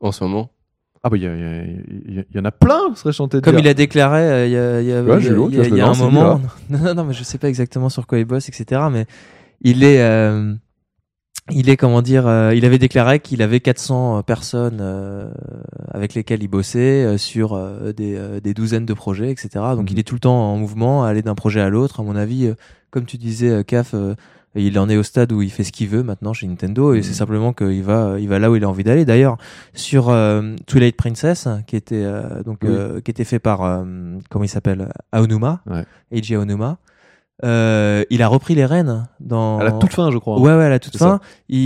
[0.00, 0.50] en ce moment
[1.02, 3.64] Ah bah il y, en a plein, serait chanté Comme dire.
[3.64, 5.48] il a déclaré euh, il y a, il y a, Ouais, il y a- Julo,
[5.50, 6.40] il y a- tu il y a lâches un moment.
[6.70, 8.82] Non, non, non, mais je sais pas exactement sur quoi il bosse, etc.
[8.92, 9.06] Mais
[9.62, 10.54] il est, euh,
[11.50, 15.30] il est comment dire, euh, il avait déclaré qu'il avait 400 personnes euh,
[15.92, 19.48] avec lesquelles il bossait euh, sur euh, des, euh, des douzaines de projets, etc.
[19.76, 19.88] Donc Mhm.
[19.90, 22.00] il est tout le temps en mouvement, à aller d'un projet à l'autre.
[22.00, 22.54] À mon avis, euh,
[22.90, 23.94] comme tu disais, euh, Caf.
[23.94, 24.14] euh,
[24.54, 26.96] il en est au stade où il fait ce qu'il veut maintenant chez Nintendo et
[26.96, 27.02] Mhm.
[27.02, 29.04] c'est simplement qu'il va, il va là où il a envie d'aller.
[29.04, 29.36] D'ailleurs,
[29.74, 32.70] sur euh, Twilight Princess, qui était euh, donc Oui.
[32.70, 33.84] euh, qui était fait par euh,
[34.30, 35.84] comment il s'appelle Aonuma, Ouais.
[36.10, 36.78] Eiji Aonuma.
[37.44, 40.40] Euh, il a repris les rênes dans À la toute fin, je crois.
[40.40, 41.20] Ouais, ouais, à la toute fin.
[41.48, 41.58] Il,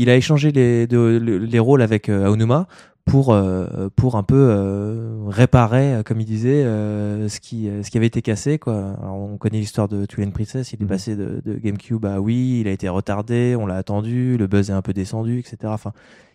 [0.00, 2.66] il a échangé les, de- le- les rôles avec euh, Aonuma
[3.04, 7.90] pour euh, pour un peu euh, réparer, euh, comme il disait, euh, ce qui ce
[7.90, 8.94] qui avait été cassé quoi.
[9.02, 10.72] Alors, on connaît l'histoire de Twilight Princess.
[10.72, 10.88] Il est Mhm.
[10.88, 12.60] passé de, de GameCube à Wii.
[12.60, 13.56] Il a été retardé.
[13.58, 14.36] On l'a attendu.
[14.38, 15.56] Le buzz est un peu descendu, etc.
[15.66, 15.92] Enfin,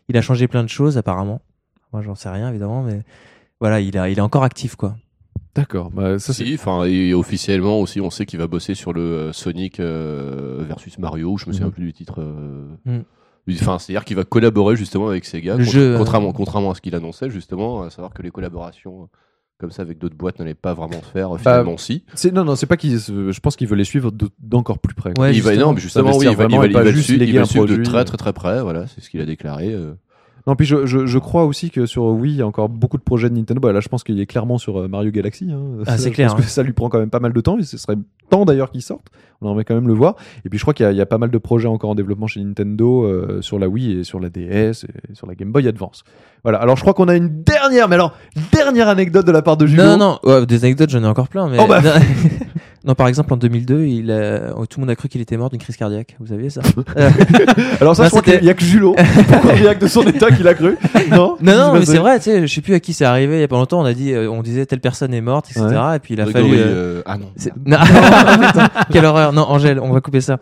[0.10, 1.42] il a changé plein de choses apparemment.
[1.94, 3.02] Moi, j'en sais rien évidemment, mais
[3.62, 4.96] voilà, il a il est encore actif quoi.
[5.56, 5.90] D'accord.
[5.92, 9.02] Bah, ça, c'est- Si, enfin, et officiellement aussi, on sait qu'il va bosser sur le
[9.02, 11.38] euh, Sonic euh, versus Mario.
[11.38, 11.74] Je me souviens Mhm.
[11.74, 12.16] plus du titre.
[12.22, 13.04] euh, Mhm.
[13.48, 16.76] du- Enfin, c'est-à-dire qu'il va collaborer justement avec Sega, contra- jeu, euh, contrairement, contrairement à
[16.76, 19.08] ce qu'il annonçait justement, à savoir que les collaborations
[19.58, 21.34] comme ça avec d'autres boîtes n'allaient pas vraiment se faire.
[21.34, 22.04] euh, Finalement, si.
[22.16, 22.98] c'est- non, non, c'est pas qu'il.
[23.00, 25.14] Je pense qu'il veut les suivre de- d'encore plus près.
[25.18, 27.32] Ouais, il va, non, mais justement, oui, il va, il va, va suivre, il léguer
[27.34, 28.62] va un le suivre de très très très près.
[28.62, 29.72] Voilà, c'est ce qu'il a déclaré.
[29.74, 29.94] euh.
[30.48, 32.98] Non, puis je, je, je crois aussi que sur Wii, il y a encore beaucoup
[32.98, 33.60] de projets de Nintendo.
[33.60, 35.48] Bah, là, je pense qu'il est clairement sur euh, Mario Galaxy.
[35.52, 35.60] hein.
[35.88, 36.50] Ah, c'est clair, pense que hein.
[36.50, 37.96] ça lui prend quand même pas mal de temps et ce serait
[38.30, 39.08] temps d'ailleurs qu'il sorte.
[39.42, 40.16] On aimerait quand même le voir.
[40.46, 41.90] Et puis je crois qu'il y, a- il y a pas mal de projets encore
[41.90, 45.34] en développement chez Nintendo euh, sur la Wii et sur la DS et sur la
[45.36, 46.04] Game Boy Advance.
[46.44, 46.60] Voilà.
[46.60, 48.14] Alors je crois qu'on a une dernière, mais alors
[48.54, 49.84] dernière anecdote de la part de Julo.
[49.84, 51.50] Non, non, ouais, des anecdotes, j'en ai encore plein.
[51.50, 51.82] Mais Oh, bah.
[52.86, 55.50] non, par exemple, en 2002, il a- tout le monde a cru qu'il était mort
[55.50, 56.16] d'une crise cardiaque.
[56.20, 56.62] Vous saviez ça
[57.82, 60.48] Alors ça, Non, je crois c'était- qu'il y a que cardiaque de son état, qu'il
[60.48, 60.78] a cru.
[61.12, 62.18] Non, Non, non, mais c'est vrai.
[62.20, 63.38] Tu sais, je sais plus à qui c'est arrivé.
[63.38, 65.48] Il y a pas longtemps, on a dit, euh, on disait telle personne est morte,
[65.52, 65.66] etc.
[65.96, 66.54] Et puis il a fallu.
[66.56, 67.28] euh, euh, Ah non.
[67.36, 67.78] c'est- Non.
[68.92, 69.34] Quelle horreur.
[69.34, 70.38] Non, Angèle, on va couper ça.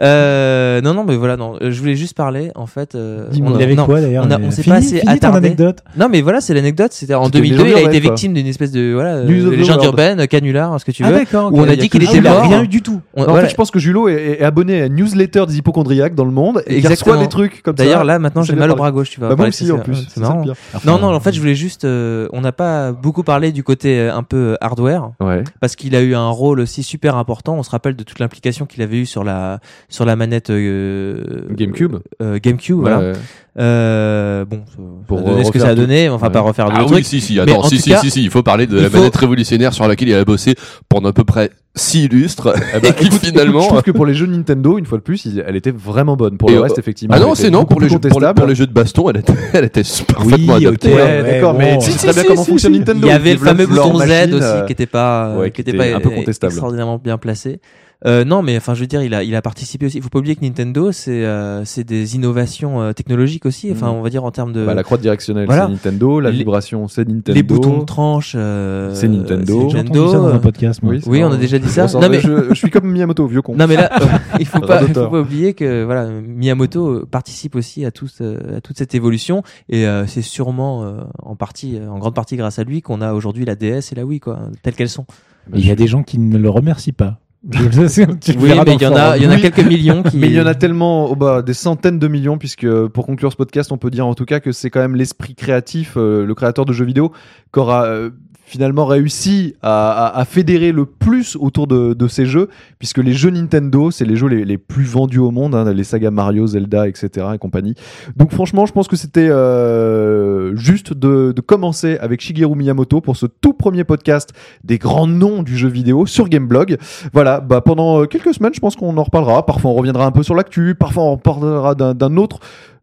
[0.00, 1.54] Euh, non, non, mais voilà, non.
[1.60, 2.94] Je voulais juste parler, en fait.
[2.94, 5.02] euh, on a- Il avait non, quoi d'ailleurs on a- on s'est fini- pas assez
[5.06, 5.48] attardé.
[5.48, 5.78] anecdote.
[5.96, 6.92] Non, mais voilà, c'est l'anecdote.
[6.92, 10.26] C'était en C'était 2002, les il a été victime d'une espèce de voilà, légende urbaine,
[10.26, 11.20] canular, ce que tu Ah veux.
[11.20, 12.42] où on a dit dit qu'il que était mort.
[12.42, 13.00] rien eu du tout.
[13.14, 13.46] On- Non, En voilà.
[13.46, 16.30] fait, je pense que Julot est, est abonné à une newsletter des hypochondriaques dans le
[16.30, 17.84] monde et qu'il reçoit des trucs comme ça.
[17.84, 19.30] D'ailleurs, là, maintenant, j'ai mal au bras gauche, tu vois.
[19.30, 20.06] Bah, moi aussi en c'est- plus.
[20.08, 20.44] C'est marrant.
[20.84, 21.84] Non, non, en fait, je voulais juste.
[21.84, 25.42] euh, on n'a pas beaucoup parlé du côté euh, un peu euh, hardware Ouais.
[25.60, 27.54] parce qu'il a eu un rôle aussi super important.
[27.56, 31.42] On se rappelle de toute l'implication qu'il avait eu sur la sur la manette euh,
[31.50, 31.96] GameCube.
[32.22, 33.12] euh, GameCube, voilà.
[33.58, 34.60] Euh, bon,
[35.06, 36.10] Pour, euh, ce que ça a donné.
[36.10, 36.32] On va Ouais.
[36.32, 37.04] pas refaire Ah le oui, truc.
[37.06, 38.78] si, si, Mais attends, en si, tout si, cas, si, si, il faut parler de
[38.78, 40.54] la faut- manette révolutionnaire sur laquelle il a bossé
[40.90, 43.60] pendant à peu près 6 lustres, Eh ben, et qui écoute, finalement...
[43.62, 46.36] je trouve que pour les jeux Nintendo, une fois de plus, elle était vraiment bonne.
[46.36, 47.14] Pour Et, le euh, reste, effectivement.
[47.16, 49.32] Ah non, c'est non, pour les, jeux, pour, pour les jeux de baston, elle était,
[49.54, 50.88] elle était parfaitement Oui, adaptée.
[50.92, 51.58] ok, Ouais, ouais, d'accord, bon.
[51.58, 52.78] mais Si, tu si, sais bien si, comment si, fonctionne si.
[52.80, 53.06] Nintendo.
[53.06, 55.60] Il y avait le fameux bouton Z aussi euh, qui était pas, ouais, qui qui
[55.62, 56.52] était était pas un peu euh, contestable.
[56.52, 57.60] extraordinairement bien placé.
[58.04, 59.96] Euh, non, mais enfin, je veux dire, il a, il a participé aussi.
[59.96, 63.72] Il faut pas oublier que Nintendo, c'est, euh, c'est des innovations euh, technologiques aussi.
[63.72, 63.94] Enfin, Mhm.
[63.94, 65.64] on va dire en termes de Bah, la croix directionnelle, Voilà.
[65.66, 66.20] c'est Nintendo.
[66.20, 67.32] La Les- vibration, c'est Nintendo.
[67.34, 68.34] les boutons de tranche.
[68.36, 69.70] euh, C'est Nintendo.
[69.70, 70.40] C'est entendu ça dans un Nintendo.
[70.40, 70.82] podcast.
[70.82, 70.92] moi.
[70.92, 71.86] Oui, Oui, on a déjà dit ça.
[71.94, 73.54] Non, mais- je, je suis comme Miyamoto, vieux con.
[73.56, 73.90] Non mais là,
[74.40, 78.08] il faut pas, il faut pas oublier que voilà, Miyamoto euh, participe aussi à tout,
[78.20, 82.36] à toute cette évolution et euh, c'est sûrement euh, en partie, euh, en grande partie
[82.36, 85.06] grâce à lui qu'on a aujourd'hui la DS et la Wii quoi, telles qu'elles sont.
[85.54, 87.20] Il y a des gens qui ne le remercient pas.
[87.44, 90.16] Oui, mais il y en a, il y en a quelques millions qui.
[90.16, 93.30] Mais il y en a tellement, oh bah, des centaines de millions, puisque pour conclure
[93.30, 96.24] ce podcast, on peut dire en tout cas que c'est quand même l'esprit créatif, euh,
[96.24, 97.12] le créateur de jeux vidéo,
[97.52, 98.10] qui aura euh,
[98.48, 103.12] finalement réussi à, à- à fédérer le plus autour de, de ces jeux, puisque les
[103.12, 106.46] jeux Nintendo, c'est les jeux les, les plus vendus au monde, hein, les sagas Mario,
[106.46, 107.26] Zelda, etc.
[107.34, 107.74] et compagnie.
[108.16, 113.16] Donc franchement, je pense que c'était euh, juste de, de commencer avec Shigeru Miyamoto pour
[113.16, 114.32] ce tout premier podcast
[114.62, 116.76] des grands noms du jeu vidéo sur Gameblog.
[117.12, 119.44] Voilà, bah pendant euh, quelques semaines, je pense qu'on en reparlera.
[119.44, 122.38] Parfois, on reviendra un peu sur l'actu, parfois on reparlera d'un d'un autre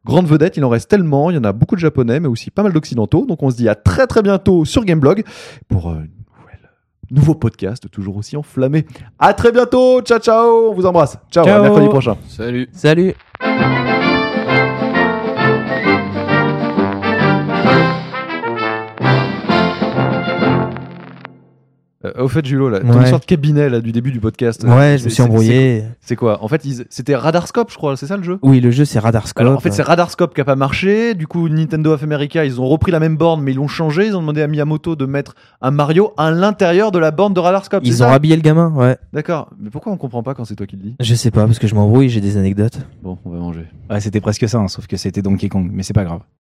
[0.06, 0.58] grande vedette.
[0.58, 1.30] Il en reste tellement.
[1.30, 3.26] Il y en a beaucoup de japonais, mais aussi pas mal d'occidentaux.
[3.26, 5.24] Donc, on se dit à très très bientôt sur Gameblog
[5.68, 6.70] pour euh, nouvelle
[7.12, 8.86] nouveau podcast toujours aussi enflammé.
[9.20, 10.02] À très bientôt.
[10.02, 10.72] Ciao ciao.
[10.72, 11.18] On vous embrasse.
[11.32, 11.46] Ciao.
[11.46, 11.60] Ciao.
[11.60, 12.18] À mercredi prochain.
[12.28, 13.14] Salut Salut.
[22.18, 23.04] Au fait, Julo, là, ton Ouais.
[23.04, 24.64] histoire de cabinet là du début du podcast.
[24.64, 25.84] Ouais, je me suis embrouillé.
[26.02, 27.96] c'est- quoi En fait, ils- c'était Radarscope, je crois.
[27.98, 28.40] C'est ça le jeu?
[28.42, 29.42] Oui, le jeu c'est Radarscope.
[29.42, 31.14] Alors, en fait, c'est Radarscope qui a pas marché.
[31.16, 34.08] Du coup, Nintendo of America, ils ont repris la même borne, mais ils l'ont changé.
[34.08, 37.40] Ils ont demandé à Miyamoto de mettre un Mario à l'intérieur de la borne de
[37.40, 37.84] Radarscope.
[37.86, 38.10] Ils ont ça?
[38.10, 38.98] rhabillé le gamin, ouais.
[39.14, 39.50] D'accord.
[39.60, 40.96] Mais pourquoi on comprend pas quand c'est toi qui le dis?
[41.00, 42.80] Je sais pas parce que je m'embrouille, j'ai des anecdotes.
[43.02, 43.66] Bon, on va manger.
[43.90, 46.20] Ouais, c'était presque ça, hein, sauf que c'était Donkey Kong, mais c'est pas grave.